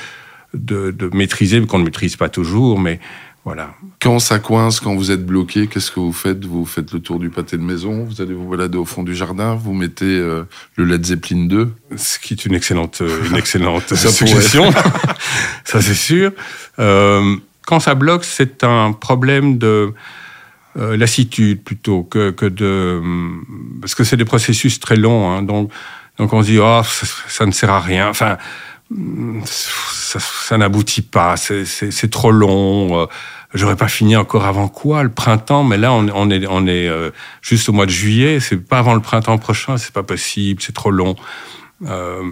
de, 0.55 0.91
de 0.91 1.09
maîtriser, 1.15 1.61
qu'on 1.65 1.79
ne 1.79 1.83
maîtrise 1.83 2.15
pas 2.15 2.29
toujours, 2.29 2.79
mais 2.79 2.99
Voilà. 3.43 3.75
Quand 4.01 4.17
ça 4.17 4.39
coince, 4.39 4.79
quand 4.79 4.95
vous 4.95 5.11
êtes 5.11 5.23
bloqué, 5.23 5.67
qu'est-ce 5.67 5.91
que 5.91 5.99
vous 5.99 6.13
faites? 6.13 6.45
Vous 6.45 6.65
faites 6.65 6.91
le 6.91 6.99
tour 6.99 7.19
du 7.19 7.29
pâté 7.29 7.57
de 7.57 7.61
maison, 7.61 8.03
vous 8.03 8.19
allez 8.21 8.33
vous 8.33 8.49
balader 8.49 8.77
au 8.77 8.85
fond 8.85 9.03
du 9.03 9.13
jardin, 9.13 9.53
vous 9.53 9.73
mettez 9.73 10.05
euh, 10.05 10.43
le 10.75 10.85
Led 10.85 11.05
Zeppelin 11.05 11.45
2 11.45 11.71
Ce 11.95 12.17
qui 12.17 12.33
est 12.33 12.45
une 12.45 12.55
excellente, 12.55 13.01
euh, 13.01 13.27
une 13.29 13.35
excellente 13.43 13.93
suggestion, 13.93 14.71
ça 15.63 15.79
c'est 15.81 15.93
sûr. 15.93 16.31
Euh, 16.79 17.35
quand 17.67 17.79
ça 17.79 17.93
bloque, 17.93 18.23
c'est 18.25 18.63
un 18.63 18.91
problème 18.93 19.57
de 19.57 19.93
lassitude 20.75 21.63
plutôt 21.63 22.03
que, 22.03 22.31
que 22.31 22.45
de... 22.45 23.01
Parce 23.79 23.95
que 23.95 24.03
c'est 24.03 24.17
des 24.17 24.25
processus 24.25 24.79
très 24.81 24.97
longs, 24.97 25.31
hein, 25.31 25.41
donc, 25.41 25.71
donc 26.17 26.33
on 26.33 26.41
se 26.41 26.47
dit, 26.47 26.59
oh, 26.59 26.81
ça, 26.83 27.07
ça 27.29 27.45
ne 27.45 27.51
sert 27.51 27.69
à 27.69 27.79
rien. 27.79 28.09
Enfin, 28.09 28.37
ça, 29.45 30.57
n'aboutit 30.57 31.01
pas, 31.01 31.35
c'est 31.37 32.09
trop 32.09 32.31
long. 32.31 33.01
Euh, 33.01 33.05
j'aurais 33.53 33.75
pas 33.75 33.87
fini 33.87 34.15
encore 34.15 34.45
avant 34.45 34.67
quoi? 34.67 35.03
Le 35.03 35.09
printemps, 35.09 35.63
mais 35.63 35.77
là 35.77 35.91
on, 35.93 36.29
est, 36.29 36.87
euh, 36.87 37.11
juste 37.41 37.69
au 37.69 37.73
mois 37.73 37.85
de 37.85 37.91
juillet. 37.91 38.39
C'est 38.39 38.57
pas 38.57 38.79
avant 38.79 38.93
le 38.93 39.01
printemps 39.01 39.37
prochain, 39.37 39.77
c'est 39.77 39.93
pas 39.93 40.03
possible, 40.03 40.61
c'est 40.61 40.73
trop 40.73 40.91
long. 40.91 41.15
Euh, 41.87 42.23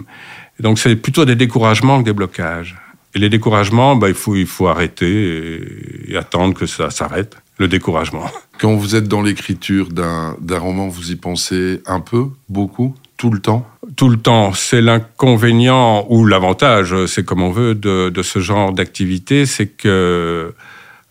donc 0.60 0.78
c'est 0.78 0.96
plutôt 0.96 1.24
des 1.24 1.36
découragements 1.36 1.98
que 2.00 2.04
des 2.04 2.12
blocages. 2.12 2.76
Et 3.16 3.18
les 3.20 3.28
découragements, 3.28 3.94
bah, 3.94 4.08
il 4.08 4.46
faut 4.46 4.66
arrêter 4.66 5.60
et, 6.08 6.16
attendre 6.16 6.54
que 6.54 6.66
ça 6.66 6.90
s'arrête. 6.90 7.36
Le 7.58 7.68
découragement. 7.68 8.28
Quand 8.58 8.74
vous 8.74 8.96
êtes 8.96 9.06
dans 9.06 9.22
l'écriture 9.22 9.90
d'un 9.90 10.58
roman, 10.58 10.88
vous 10.88 11.12
y 11.12 11.14
pensez 11.14 11.80
un 11.86 12.00
peu, 12.00 12.26
beaucoup 12.48 12.96
tout 13.16 13.30
le 13.30 13.38
temps? 13.38 13.64
Tout 13.96 14.08
le 14.08 14.16
temps. 14.16 14.52
C'est 14.52 14.80
l'inconvénient 14.80 16.06
ou 16.08 16.26
l'avantage, 16.26 17.06
c'est 17.06 17.24
comme 17.24 17.42
on 17.42 17.50
veut, 17.50 17.74
de, 17.74 18.22
ce 18.22 18.38
genre 18.40 18.72
d'activité, 18.72 19.46
c'est 19.46 19.66
que 19.66 20.52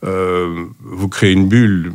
euh, 0.04 0.66
vous 0.82 1.08
créez 1.08 1.32
une 1.32 1.48
bulle 1.48 1.94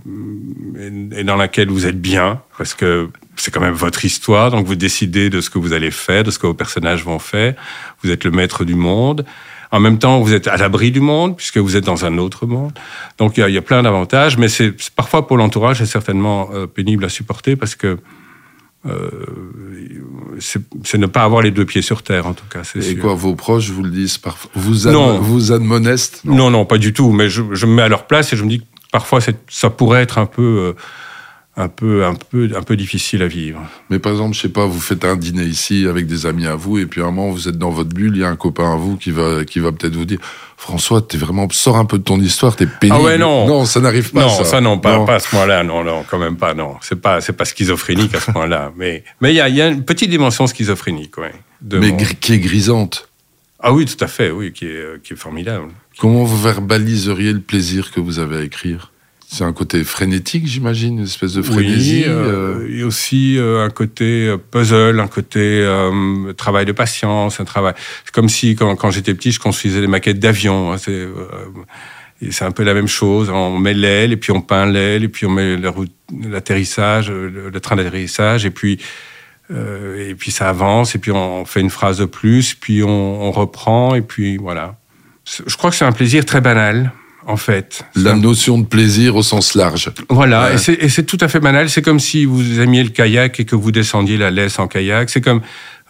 et 1.13 1.25
dans 1.25 1.37
laquelle 1.37 1.69
vous 1.69 1.85
êtes 1.87 2.01
bien, 2.01 2.41
parce 2.57 2.73
que 2.73 3.11
c'est 3.37 3.51
quand 3.51 3.61
même 3.61 3.75
votre 3.75 4.05
histoire, 4.05 4.51
donc 4.51 4.67
vous 4.67 4.77
décidez 4.77 5.29
de 5.31 5.41
ce 5.41 5.51
que 5.51 5.59
vous 5.59 5.73
allez 5.73 5.91
faire, 5.91 6.25
de 6.25 6.31
ce 6.31 6.39
que 6.39 6.47
vos 6.47 6.55
personnages 6.55 7.05
vont 7.05 7.19
faire. 7.19 7.55
Vous 8.03 8.11
êtes 8.11 8.25
le 8.25 8.31
maître 8.31 8.65
du 8.65 8.75
monde. 8.75 9.25
En 9.71 9.81
même 9.81 9.99
temps, 9.99 10.21
vous 10.21 10.33
êtes 10.33 10.49
à 10.49 10.57
l'abri 10.57 10.91
du 10.91 11.01
monde, 11.01 11.37
puisque 11.37 11.59
vous 11.59 11.77
êtes 11.77 11.85
dans 11.85 12.05
un 12.05 12.17
autre 12.19 12.47
monde. 12.47 12.73
Donc 13.19 13.37
il 13.37 13.49
y, 13.49 13.59
a 13.59 13.63
plein 13.63 13.83
d'avantages, 13.83 14.39
mais 14.39 14.49
c'est 14.49 14.75
parfois 14.97 15.27
pour 15.27 15.37
l'entourage, 15.37 15.79
c'est 15.79 15.87
certainement 15.87 16.49
euh, 16.55 16.67
pénible 16.67 17.05
à 17.05 17.09
supporter, 17.09 17.55
parce 17.55 17.75
que 17.75 17.99
euh, 18.87 19.11
c'est 20.39 20.99
ne 20.99 21.07
pas 21.07 21.25
avoir 21.25 21.43
les 21.43 21.51
deux 21.51 21.65
pieds 21.65 21.83
sur 21.83 22.03
terre, 22.03 22.27
en 22.27 22.35
tout 22.35 22.45
cas. 22.49 22.63
Et 22.77 22.97
quoi, 22.97 23.15
vos 23.15 23.35
proches 23.35 23.71
vous 23.71 23.83
le 23.83 23.91
disent 23.91 24.19
parfois 24.19 24.51
Vous, 24.55 24.91
non. 24.91 25.19
vous 25.19 25.53
admonestent? 25.53 26.23
Non. 26.25 26.51
non. 26.51 26.65
pas 26.65 26.79
du 26.79 26.93
tout. 26.93 27.11
Mais 27.11 27.29
je, 27.29 27.43
me 27.43 27.75
mets 27.75 27.83
à 27.83 27.89
leur 27.89 28.07
place 28.07 28.33
et 28.33 28.37
je 28.37 28.45
me 28.45 28.49
dis 28.49 28.61
que 28.61 28.67
parfois 28.93 29.21
ça 29.49 29.71
pourrait 29.71 30.03
être 30.03 30.19
un 30.19 30.27
peu. 30.27 30.75
Euh, 31.59 31.65
un 31.65 31.69
peu, 31.69 32.05
un 32.05 32.15
peu, 32.15 32.49
un 32.57 32.63
peu 32.63 32.77
difficile 32.77 33.23
à 33.23 33.27
vivre. 33.27 33.61
Mais 33.91 33.99
par 33.99 34.13
exemple, 34.13 34.35
je 34.35 34.41
sais 34.41 34.49
pas, 34.49 34.67
vous 34.67 34.81
faites 34.81 35.05
un 35.05 35.17
dîner 35.17 35.45
ici 35.45 35.87
avec 35.89 36.07
des 36.07 36.27
amis 36.27 36.47
à 36.47 36.55
vous, 36.55 36.79
et 36.79 36.87
puis 36.87 37.01
à 37.01 37.05
un 37.05 37.11
moment, 37.11 37.31
vous 37.31 37.49
êtes 37.49 37.59
dans 37.59 37.71
votre 37.71 37.91
bulle, 37.91 38.13
il 38.15 38.21
y 38.21 38.25
a 38.25 38.29
un 38.29 38.37
copain 38.37 38.73
à 38.73 38.77
vous 38.77 38.97
qui 38.97 39.11
va, 39.11 39.45
qui 39.45 39.59
va 39.59 39.73
peut-être 39.73 39.95
vous 39.95 40.05
dire, 40.05 40.19
François, 40.57 41.03
t'es 41.03 41.19
vraiment, 41.19 41.49
sors 41.51 41.77
un 41.77 41.85
peu 41.85 41.99
de 41.99 42.05
ton 42.05 42.21
histoire, 42.21 42.57
t'es 42.57 42.67
pénible. 42.67 42.99
Ah 43.01 43.05
ouais, 43.05 43.19
non. 43.19 43.47
Non, 43.47 43.65
ça 43.65 43.81
n'arrive 43.81 44.13
pas. 44.13 44.23
Non, 44.23 44.45
ça, 44.45 44.61
non, 44.61 44.79
pas, 44.79 45.05
pas, 45.05 45.17
à 45.17 45.19
ce 45.21 45.29
point-là, 45.29 45.65
non, 45.65 45.85
non, 45.85 46.05
quand 46.09 46.19
même 46.19 46.37
pas, 46.37 46.55
non. 46.55 46.77
C'est 46.81 47.01
pas, 47.01 47.21
c'est 47.21 47.33
pas 47.33 47.45
schizophrénique 47.45 48.15
à 48.15 48.21
ce 48.21 48.31
point-là. 48.31 48.73
Mais, 48.77 49.03
mais 49.21 49.33
il 49.33 49.37
y 49.37 49.41
a, 49.41 49.49
y 49.49 49.61
a 49.61 49.69
une 49.69 49.85
petite 49.85 50.11
dimension 50.11 50.47
schizophrénique, 50.47 51.17
ouais. 51.19 51.33
mais 51.63 51.97
qui 52.21 52.35
est 52.35 52.39
grisante. 52.39 53.09
Ah 53.61 53.73
oui, 53.73 53.87
tout 53.87 54.03
à 54.03 54.07
fait, 54.07 54.31
oui, 54.31 54.53
qui 54.53 54.67
est, 54.67 55.03
qui 55.03 55.15
est 55.15 55.17
formidable. 55.17 55.73
Comment 55.99 56.23
vous 56.23 56.41
verbaliseriez 56.41 57.33
le 57.33 57.41
plaisir 57.41 57.91
que 57.91 57.99
vous 57.99 58.21
avez 58.21 58.37
à 58.37 58.43
écrire? 58.43 58.93
C'est 59.31 59.45
un 59.45 59.53
côté 59.53 59.85
frénétique, 59.85 60.47
j'imagine, 60.47 60.99
une 60.99 61.05
espèce 61.05 61.35
de 61.35 61.43
frénésie. 61.43 61.99
Oui, 61.99 62.05
euh, 62.07 62.67
euh. 62.67 62.87
aussi 62.87 63.37
euh, 63.37 63.63
un 63.63 63.69
côté 63.69 64.35
puzzle, 64.51 64.99
un 64.99 65.07
côté 65.07 65.69
travail 66.39 66.65
de 66.65 66.73
patience, 66.73 67.39
un 67.39 67.45
travail. 67.45 67.75
C'est 68.07 68.15
comme 68.15 68.31
si 68.31 68.57
quand, 68.57 68.75
quand 68.77 68.91
j'étais 68.91 69.13
petit, 69.13 69.31
je 69.31 69.39
construisais 69.39 69.83
des 69.83 69.87
maquettes 69.87 70.19
d'avions. 70.19 70.73
Hein, 70.73 70.79
c'est 70.79 71.07
c'est 72.31 72.45
un 72.47 72.51
peu 72.53 72.65
la 72.65 72.73
même 72.73 72.89
chose. 72.89 73.29
On 73.29 73.59
met 73.59 73.75
l'aile 73.75 74.13
et 74.13 74.17
puis 74.17 74.33
on 74.33 74.41
peint 74.41 74.65
l'aile 74.65 75.05
et 75.05 75.09
puis 75.09 75.27
on 75.27 75.31
met 75.31 75.59
l'atterrissage, 76.27 77.11
le, 77.11 77.51
le, 77.51 77.61
train 77.61 77.77
d'atterrissage 77.77 78.47
et 78.47 78.51
puis 78.51 78.81
et 79.51 80.15
puis 80.15 80.31
ça 80.31 80.49
avance 80.49 80.95
et 80.95 80.99
puis 80.99 81.11
on 81.11 81.45
fait 81.45 81.61
une 81.61 81.71
phrase 81.71 81.99
de 81.99 82.07
plus, 82.07 82.55
puis 82.55 82.83
on, 82.83 83.23
on 83.23 83.31
reprend 83.31 83.95
et 83.95 84.03
puis 84.03 84.39
voilà. 84.39 84.77
Je 85.25 85.57
crois 85.57 85.69
que 85.69 85.77
c'est 85.77 85.85
un 85.85 85.93
plaisir 85.93 86.25
très 86.25 86.41
banal 86.41 86.93
en 87.29 87.37
fait. 87.37 87.85
La 87.95 88.15
notion 88.15 88.59
de 88.59 88.65
plaisir 88.65 89.15
au 89.15 89.23
sens 89.23 89.55
large. 89.55 89.93
Voilà, 90.09 90.55
et 90.55 90.89
c'est 90.89 91.05
tout 91.05 91.19
à 91.21 91.29
fait 91.29 91.41
banal. 91.41 91.69
C'est 91.69 91.83
comme 91.83 92.01
si 92.01 92.25
vous 92.25 92.59
aimiez 92.59 92.83
le 92.83 92.89
kayak 92.89 93.39
et 93.39 93.45
que 93.45 93.55
vous 93.55 93.71
descendiez 93.71 94.17
la 94.17 94.31
laisse 94.31 94.59
en 94.59 94.67
kayak. 94.67 95.11
C'est 95.11 95.21
comme 95.21 95.43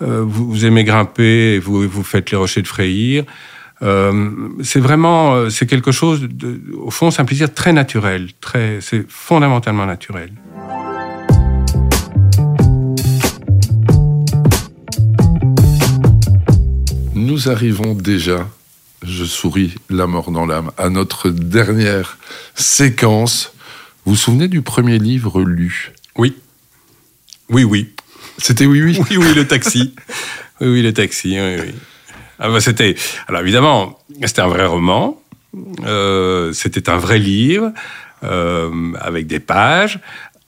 euh, 0.03 0.25
vous, 0.27 0.67
aimez 0.67 0.83
grimper 0.83 1.55
et 1.55 1.59
vous, 1.61 1.89
vous 1.89 2.03
faites 2.03 2.33
les 2.33 2.37
rochers 2.37 2.63
de 2.63 2.67
frayir. 2.67 3.25
Euh, 3.83 4.31
c'est 4.65 4.81
vraiment, 4.81 5.35
euh, 5.35 5.49
c'est 5.49 5.67
quelque 5.67 5.93
chose, 5.93 6.23
de, 6.23 6.61
au 6.77 6.91
fond, 6.91 7.13
c'est 7.13 7.23
un 7.23 7.25
plaisir 7.25 7.55
très 7.55 7.73
naturel, 7.73 8.31
très, 8.41 8.79
c'est 8.81 9.09
fondamentalement 9.09 9.87
naturel. 9.87 10.33
Nous 17.15 17.49
arrivons 17.49 17.95
déjà 17.95 18.49
je 19.09 19.25
souris 19.25 19.75
la 19.91 20.07
mort 20.07 20.31
dans 20.31 20.47
l'âme, 20.47 20.71
à 20.77 20.91
notre 20.91 21.31
dernière 21.31 22.19
séquence. 22.55 23.53
Vous 24.05 24.13
vous 24.13 24.19
souvenez 24.19 24.49
du 24.49 24.63
premier 24.63 24.99
livre 24.99 25.43
lu? 25.43 25.93
Oui. 26.17 26.37
Oui, 27.49 27.65
oui. 27.65 27.95
C'était 28.39 28.67
oui, 28.67 28.83
oui 28.83 28.99
Oui, 29.11 29.17
oui, 29.17 29.35
le 29.35 29.47
taxi. 29.47 29.95
oui, 30.61 30.69
oui, 30.69 30.83
le 30.83 30.93
taxi, 30.93 31.39
oui, 31.41 31.57
oui. 31.61 31.75
Ah 32.39 32.49
bah, 32.51 32.61
c'était... 32.61 32.95
Alors 33.27 33.41
évidemment, 33.41 33.99
c'était 34.23 34.43
un 34.43 34.49
vrai 34.49 34.67
roman, 34.67 35.21
euh, 35.85 36.53
c'était 36.53 36.89
un 36.89 36.99
vrai 36.99 37.19
livre, 37.19 37.73
euh, 38.23 38.93
avec 39.01 39.27
des 39.27 39.41
pages. 39.41 39.99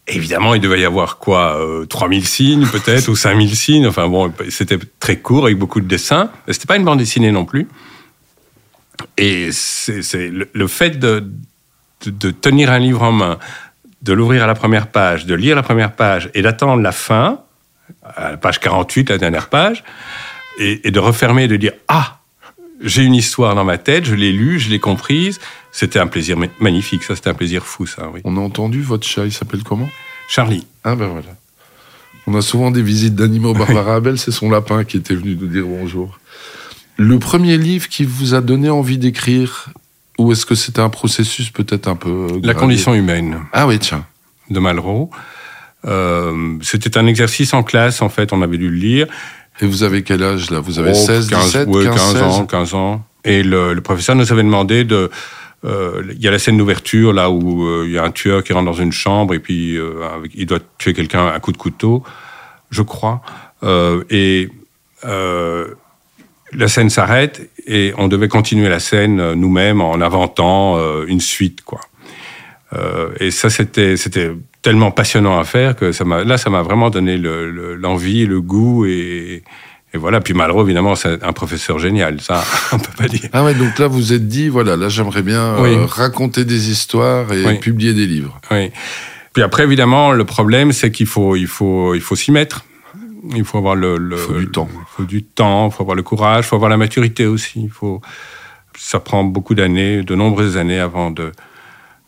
Évidemment, 0.06 0.54
il 0.54 0.60
devait 0.60 0.80
y 0.80 0.84
avoir 0.84 1.18
quoi 1.18 1.60
3000 1.88 2.22
euh, 2.22 2.24
signes 2.24 2.66
peut-être, 2.66 3.08
ou 3.08 3.16
5000 3.16 3.56
signes. 3.56 3.86
Enfin 3.86 4.08
bon, 4.08 4.32
c'était 4.48 4.78
très 4.98 5.18
court, 5.18 5.46
avec 5.46 5.58
beaucoup 5.58 5.80
de 5.80 5.86
dessins. 5.86 6.30
C'était 6.48 6.66
pas 6.66 6.76
une 6.76 6.84
bande 6.84 6.98
dessinée 6.98 7.32
non 7.32 7.44
plus. 7.44 7.68
Et 9.20 9.52
c'est 9.52 10.30
le, 10.30 10.66
fait 10.66 10.98
de, 10.98 11.30
de, 12.06 12.30
tenir 12.30 12.72
un 12.72 12.78
livre 12.78 13.02
en 13.02 13.12
main, 13.12 13.38
de 14.00 14.14
l'ouvrir 14.14 14.44
à 14.44 14.46
la 14.46 14.54
première 14.54 14.86
page, 14.86 15.26
de 15.26 15.34
lire 15.34 15.54
la 15.54 15.62
première 15.62 15.92
page 15.92 16.30
et 16.32 16.40
d'attendre 16.40 16.80
la 16.82 16.90
fin, 16.90 17.40
à 18.02 18.30
la 18.30 18.36
page 18.38 18.60
48, 18.60 19.10
la 19.10 19.18
dernière 19.18 19.50
page, 19.50 19.84
et, 20.58 20.90
de 20.90 20.98
refermer 20.98 21.44
et 21.44 21.48
de 21.48 21.56
dire 21.56 21.72
Ah, 21.86 22.20
j'ai 22.80 23.02
une 23.02 23.14
histoire 23.14 23.54
dans 23.54 23.64
ma 23.64 23.76
tête, 23.76 24.06
je 24.06 24.14
l'ai 24.14 24.32
lue, 24.32 24.58
je 24.58 24.70
l'ai 24.70 24.78
comprise. 24.78 25.38
C'était 25.70 25.98
un 25.98 26.06
plaisir 26.06 26.38
magnifique, 26.58 27.02
ça, 27.02 27.14
c'était 27.14 27.28
un 27.28 27.34
plaisir 27.34 27.66
fou, 27.66 27.86
ça, 27.86 28.08
oui. 28.08 28.22
On 28.24 28.38
a 28.38 28.40
entendu 28.40 28.80
votre 28.80 29.06
chat, 29.06 29.26
il 29.26 29.32
s'appelle 29.32 29.62
comment? 29.62 29.88
Charlie. 30.30 30.66
Ah 30.82 30.96
ben 30.96 31.08
voilà. 31.08 31.28
On 32.26 32.34
a 32.34 32.40
souvent 32.40 32.70
des 32.70 32.82
visites 32.82 33.16
d'animaux. 33.16 33.52
Barbara 33.52 33.94
Abel, 33.96 34.18
c'est 34.18 34.30
son 34.30 34.50
lapin 34.50 34.84
qui 34.84 34.96
était 34.96 35.14
venu 35.14 35.36
nous 35.36 35.46
dire 35.46 35.66
bonjour. 35.66 36.18
Le 37.00 37.18
premier 37.18 37.56
livre 37.56 37.88
qui 37.88 38.04
vous 38.04 38.34
a 38.34 38.42
donné 38.42 38.68
envie 38.68 38.98
d'écrire, 38.98 39.70
ou 40.18 40.32
est-ce 40.32 40.44
que 40.44 40.54
c'était 40.54 40.82
un 40.82 40.90
processus 40.90 41.48
peut-être 41.48 41.88
un 41.88 41.96
peu... 41.96 42.10
Euh, 42.10 42.40
La 42.42 42.52
condition 42.52 42.92
humaine. 42.92 43.40
Ah 43.54 43.66
oui, 43.66 43.78
tiens. 43.78 44.04
De 44.50 44.60
Malraux. 44.60 45.08
Euh, 45.86 46.58
c'était 46.60 46.98
un 46.98 47.06
exercice 47.06 47.54
en 47.54 47.62
classe, 47.62 48.02
en 48.02 48.10
fait, 48.10 48.34
on 48.34 48.42
avait 48.42 48.58
dû 48.58 48.68
le 48.68 48.76
lire. 48.76 49.06
Et 49.62 49.66
vous 49.66 49.82
avez 49.82 50.02
quel 50.02 50.22
âge 50.22 50.50
là? 50.50 50.60
Vous 50.60 50.78
avez 50.78 50.92
16, 50.92 51.30
15, 51.30 51.44
17, 51.46 51.68
15, 51.70 52.16
ans, 52.22 52.44
15 52.44 52.74
ans. 52.74 53.02
Et 53.24 53.42
le, 53.42 53.80
professeur 53.80 54.14
nous 54.14 54.30
avait 54.30 54.42
demandé 54.42 54.84
de... 54.84 55.10
Euh, 55.64 56.02
il 56.12 56.20
y 56.20 56.28
a 56.28 56.30
la 56.30 56.38
scène 56.38 56.58
d'ouverture, 56.58 57.14
là 57.14 57.30
où 57.30 57.82
il 57.82 57.92
y 57.92 57.96
a 57.96 58.04
un 58.04 58.10
tueur 58.10 58.44
qui 58.44 58.52
rentre 58.52 58.66
dans 58.66 58.74
une 58.74 58.92
chambre 58.92 59.32
et 59.32 59.38
puis 59.38 59.78
il 60.34 60.44
doit 60.44 60.60
tuer 60.76 60.92
quelqu'un 60.92 61.28
à 61.28 61.40
coup 61.40 61.52
de 61.52 61.56
couteau, 61.56 62.02
je 62.70 62.82
crois. 62.82 63.22
et 64.10 64.50
la 66.52 66.68
scène 66.68 66.90
s'arrête 66.90 67.50
et 67.66 67.92
on 67.98 68.08
devait 68.08 68.28
continuer 68.28 68.68
la 68.68 68.80
scène 68.80 69.20
euh, 69.20 69.34
nous-mêmes 69.34 69.80
en 69.80 70.00
inventant 70.00 70.76
euh, 70.78 71.04
une 71.06 71.20
suite, 71.20 71.62
quoi. 71.62 71.80
Euh, 72.72 73.08
et 73.18 73.30
ça, 73.30 73.50
c'était 73.50 73.96
c'était 73.96 74.30
tellement 74.62 74.90
passionnant 74.92 75.38
à 75.38 75.44
faire 75.44 75.74
que 75.74 75.90
ça 75.90 76.04
m'a 76.04 76.22
là, 76.22 76.38
ça 76.38 76.50
m'a 76.50 76.62
vraiment 76.62 76.90
donné 76.90 77.16
l'envie, 77.18 78.26
le, 78.26 78.40
goût 78.40 78.84
et, 78.86 79.42
et 79.92 79.98
voilà. 79.98 80.20
Puis 80.20 80.34
Malraux, 80.34 80.64
évidemment, 80.64 80.94
c'est 80.94 81.22
un 81.24 81.32
professeur 81.32 81.80
génial, 81.80 82.20
ça, 82.20 82.44
on 82.72 82.78
peut 82.78 82.92
pas 82.96 83.08
dire. 83.08 83.28
Ah 83.32 83.42
ouais, 83.42 83.54
donc 83.54 83.78
là, 83.78 83.88
vous 83.88 84.12
êtes 84.12 84.28
dit, 84.28 84.48
voilà, 84.48 84.76
là, 84.76 84.88
j'aimerais 84.88 85.22
bien 85.22 85.56
raconter 85.86 86.44
des 86.44 86.70
histoires 86.70 87.32
et 87.32 87.58
publier 87.58 87.92
des 87.92 88.06
livres. 88.06 88.40
Oui. 88.52 88.70
Puis 89.32 89.42
après, 89.42 89.64
évidemment, 89.64 90.12
le 90.12 90.24
problème, 90.24 90.72
c'est 90.72 90.90
qu'il 90.90 91.06
faut, 91.06 91.36
il 91.36 91.46
faut, 91.46 91.94
il 91.94 92.00
faut 92.00 92.16
s'y 92.16 92.30
mettre. 92.30 92.64
Il 93.34 93.44
faut 93.44 93.58
avoir 93.58 93.74
le, 93.74 93.98
du 94.38 94.48
temps. 94.50 94.68
Il 94.72 94.86
faut 94.88 95.04
du 95.04 95.22
temps, 95.22 95.68
il 95.68 95.72
faut 95.72 95.82
avoir 95.82 95.96
le 95.96 96.02
courage, 96.02 96.46
il 96.46 96.48
faut 96.48 96.56
avoir 96.56 96.70
la 96.70 96.76
maturité 96.76 97.26
aussi. 97.26 97.62
Il 97.64 97.70
faut, 97.70 98.00
ça 98.76 99.00
prend 99.00 99.24
beaucoup 99.24 99.54
d'années, 99.54 100.02
de 100.02 100.14
nombreuses 100.14 100.56
années 100.56 100.80
avant 100.80 101.10
de, 101.10 101.32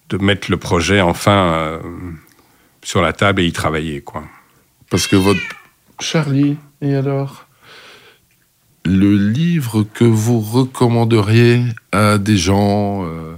de 0.09 0.16
mettre 0.18 0.51
le 0.51 0.57
projet 0.57 1.01
enfin 1.01 1.53
euh, 1.53 1.81
sur 2.83 3.03
la 3.03 3.12
table 3.12 3.42
et 3.42 3.46
y 3.46 3.53
travailler. 3.53 4.01
Quoi. 4.01 4.22
Parce 4.90 5.07
que 5.07 5.16
votre... 5.16 5.40
Charlie, 6.01 6.57
et 6.81 6.94
alors? 6.94 7.46
Le 8.85 9.14
livre 9.14 9.83
que 9.83 10.05
vous 10.05 10.40
recommanderiez 10.40 11.64
à 11.92 12.18
des 12.18 12.37
gens... 12.37 13.05
Euh, 13.05 13.37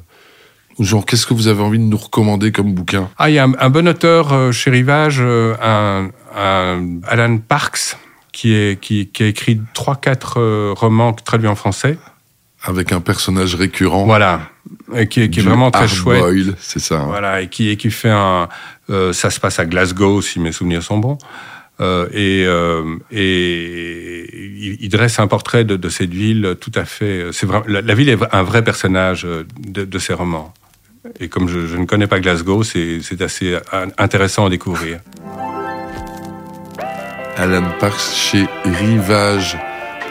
genre, 0.79 1.07
qu'est-ce 1.07 1.27
que 1.27 1.35
vous 1.35 1.49
avez 1.49 1.63
envie 1.63 1.79
de 1.79 1.85
nous 1.85 1.97
recommander 1.97 2.53
comme 2.53 2.75
bouquin? 2.75 3.09
Ah, 3.19 3.31
il 3.31 3.35
y 3.35 3.39
a 3.39 3.45
un, 3.45 3.71
bon 3.71 3.87
auteur 3.89 4.33
euh, 4.33 4.53
chez 4.53 4.71
Rivage, 4.71 5.21
un, 5.21 6.11
Alan 6.35 7.39
Parks, 7.39 7.97
qui, 8.33 8.55
est, 8.55 8.81
qui, 8.81 9.09
qui 9.09 9.23
a 9.23 9.27
écrit 9.27 9.61
3-4 9.75 10.73
romans 10.73 11.13
traduits 11.13 11.49
en 11.49 11.55
français. 11.55 11.99
Avec 12.63 12.93
un 12.93 13.01
personnage 13.01 13.55
récurrent. 13.55 14.05
Voilà, 14.05 14.41
et 14.95 15.09
qui, 15.09 15.21
est 15.21 15.41
vraiment 15.41 15.71
très 15.71 15.89
chouette. 15.89 16.23
c'est 16.59 16.79
ça. 16.79 17.01
Hein. 17.01 17.07
Voilà, 17.07 17.43
et 17.43 17.49
qui, 17.49 17.69
et 17.69 17.77
qui 17.77 17.91
fait 17.91 18.11
un. 18.11 18.49
Euh, 18.91 19.13
ça 19.13 19.31
se 19.31 19.41
passe 19.41 19.59
à 19.59 19.67
Glasgow, 19.67 20.23
si 20.23 20.41
mes 20.41 20.53
souvenirs 20.53 20.83
sont 20.83 20.99
bons. 20.99 21.19
Euh, 21.81 22.07
et, 22.13 22.45
euh, 22.47 22.97
et 23.11 24.79
il, 24.81 24.89
dresse 24.89 25.19
un 25.19 25.27
portrait 25.27 25.65
de, 25.65 25.89
cette 25.89 26.13
ville 26.13 26.57
tout 26.61 26.73
à 26.75 26.85
fait. 26.85 27.29
C'est 27.33 27.47
vrai, 27.47 27.63
la, 27.67 27.95
ville 27.95 28.09
est 28.09 28.19
un 28.33 28.43
vrai 28.43 28.63
personnage 28.63 29.25
de, 29.25 29.85
de 29.85 29.99
ses 29.99 30.15
romans. 30.15 30.55
Et 31.21 31.29
comme 31.29 31.49
je, 31.49 31.67
je 31.67 31.77
ne 31.77 31.85
connais 31.85 32.07
pas 32.07 32.21
Glasgow, 32.21 32.63
c'est 32.63 33.21
assez 33.21 33.57
intéressant 33.99 34.47
à 34.47 34.51
découvrir. 34.51 35.01
Alan 37.37 37.65
Parks 37.81 38.15
chez 38.15 38.47
Rivage. 38.65 39.59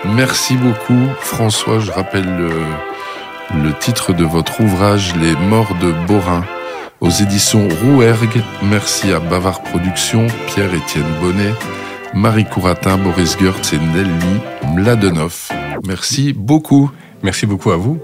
Merci 0.05 0.55
beaucoup, 0.55 1.07
François. 1.19 1.79
Je 1.79 1.91
rappelle 1.91 2.37
le, 2.37 2.49
le 3.63 3.73
titre 3.79 4.13
de 4.13 4.25
votre 4.25 4.61
ouvrage 4.61 5.15
Les 5.15 5.33
Morts 5.35 5.75
de 5.81 5.91
Borin 6.05 6.43
aux 6.99 7.09
éditions 7.09 7.67
Rouergue. 7.81 8.41
Merci 8.61 9.11
à 9.13 9.19
Bavard 9.19 9.63
Productions, 9.63 10.27
Pierre-Étienne 10.47 11.05
Bonnet, 11.21 11.53
Marie 12.13 12.45
Couratin, 12.45 12.97
Boris 12.97 13.37
Goertz 13.37 13.73
et 13.73 13.79
Nelly 13.79 14.41
Mladenov. 14.75 15.49
Merci 15.85 16.33
beaucoup. 16.33 16.91
Merci 17.23 17.45
beaucoup 17.45 17.71
à 17.71 17.77
vous. 17.77 17.99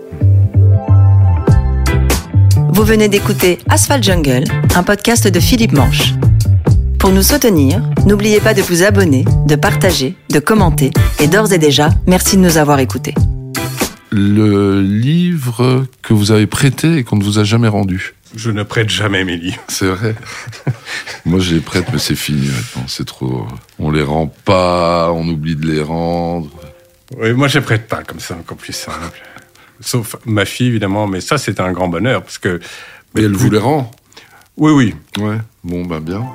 Vous 2.80 2.86
venez 2.86 3.10
d'écouter 3.10 3.58
Asphalt 3.68 4.02
Jungle, 4.02 4.46
un 4.74 4.84
podcast 4.84 5.28
de 5.28 5.42
Philippe 5.42 5.74
Manche. 5.74 6.14
Pour 6.98 7.12
nous 7.12 7.24
soutenir, 7.24 7.84
n'oubliez 8.06 8.40
pas 8.40 8.54
de 8.54 8.62
vous 8.62 8.84
abonner, 8.84 9.26
de 9.48 9.56
partager, 9.58 10.16
de 10.30 10.40
commenter 10.40 10.92
et 11.20 11.28
d'ores 11.28 11.52
et 11.52 11.58
déjà, 11.58 11.90
merci 12.08 12.38
de 12.38 12.42
nous 12.42 12.58
avoir 12.58 12.80
écoutés. 12.80 13.14
Le 14.12 14.82
livre 14.82 15.88
que 16.02 16.14
vous 16.14 16.32
avez 16.32 16.48
prêté 16.48 16.96
et 16.96 17.04
qu'on 17.04 17.18
ne 17.18 17.24
vous 17.26 17.38
a 17.38 17.44
jamais 17.44 17.68
rendu. 17.68 18.14
Je 18.34 18.50
ne 18.50 18.64
prête 18.64 18.90
jamais 18.90 19.26
mes 19.26 19.36
livres. 19.36 19.62
C'est 19.68 19.88
vrai. 19.88 20.16
Moi, 21.26 21.42
je 21.42 21.56
les 21.56 21.62
prête, 21.62 21.88
mais 21.92 22.00
c'est 22.00 22.16
fini 22.16 22.48
maintenant. 22.48 22.88
C'est 22.88 23.06
trop. 23.06 23.46
On 23.80 23.92
les 23.92 24.04
rend 24.04 24.28
pas, 24.28 25.12
on 25.12 25.28
oublie 25.28 25.58
de 25.58 25.68
les 25.68 25.82
rendre. 25.82 26.50
Oui, 27.18 27.34
moi, 27.34 27.50
je 27.50 27.58
les 27.60 27.66
prête 27.66 27.90
pas 27.90 28.04
comme 28.04 28.22
ça, 28.22 28.36
encore 28.36 28.56
plus 28.56 28.72
simple. 28.72 29.20
Sauf 29.82 30.16
ma 30.26 30.46
fille, 30.46 30.68
évidemment, 30.68 31.08
mais 31.08 31.22
ça, 31.22 31.38
c'est 31.38 31.60
un 31.60 31.72
grand 31.72 31.88
bonheur 31.88 32.22
parce 32.24 32.38
que. 32.38 32.60
Mais 33.16 33.24
elle 33.24 33.34
vous 33.34 33.50
les 33.50 33.58
rend? 33.58 33.92
Oui, 34.58 34.72
oui. 34.72 34.96
Ouais. 35.18 35.38
Bon, 35.64 35.86
ben 35.86 36.00
bien. 36.00 36.26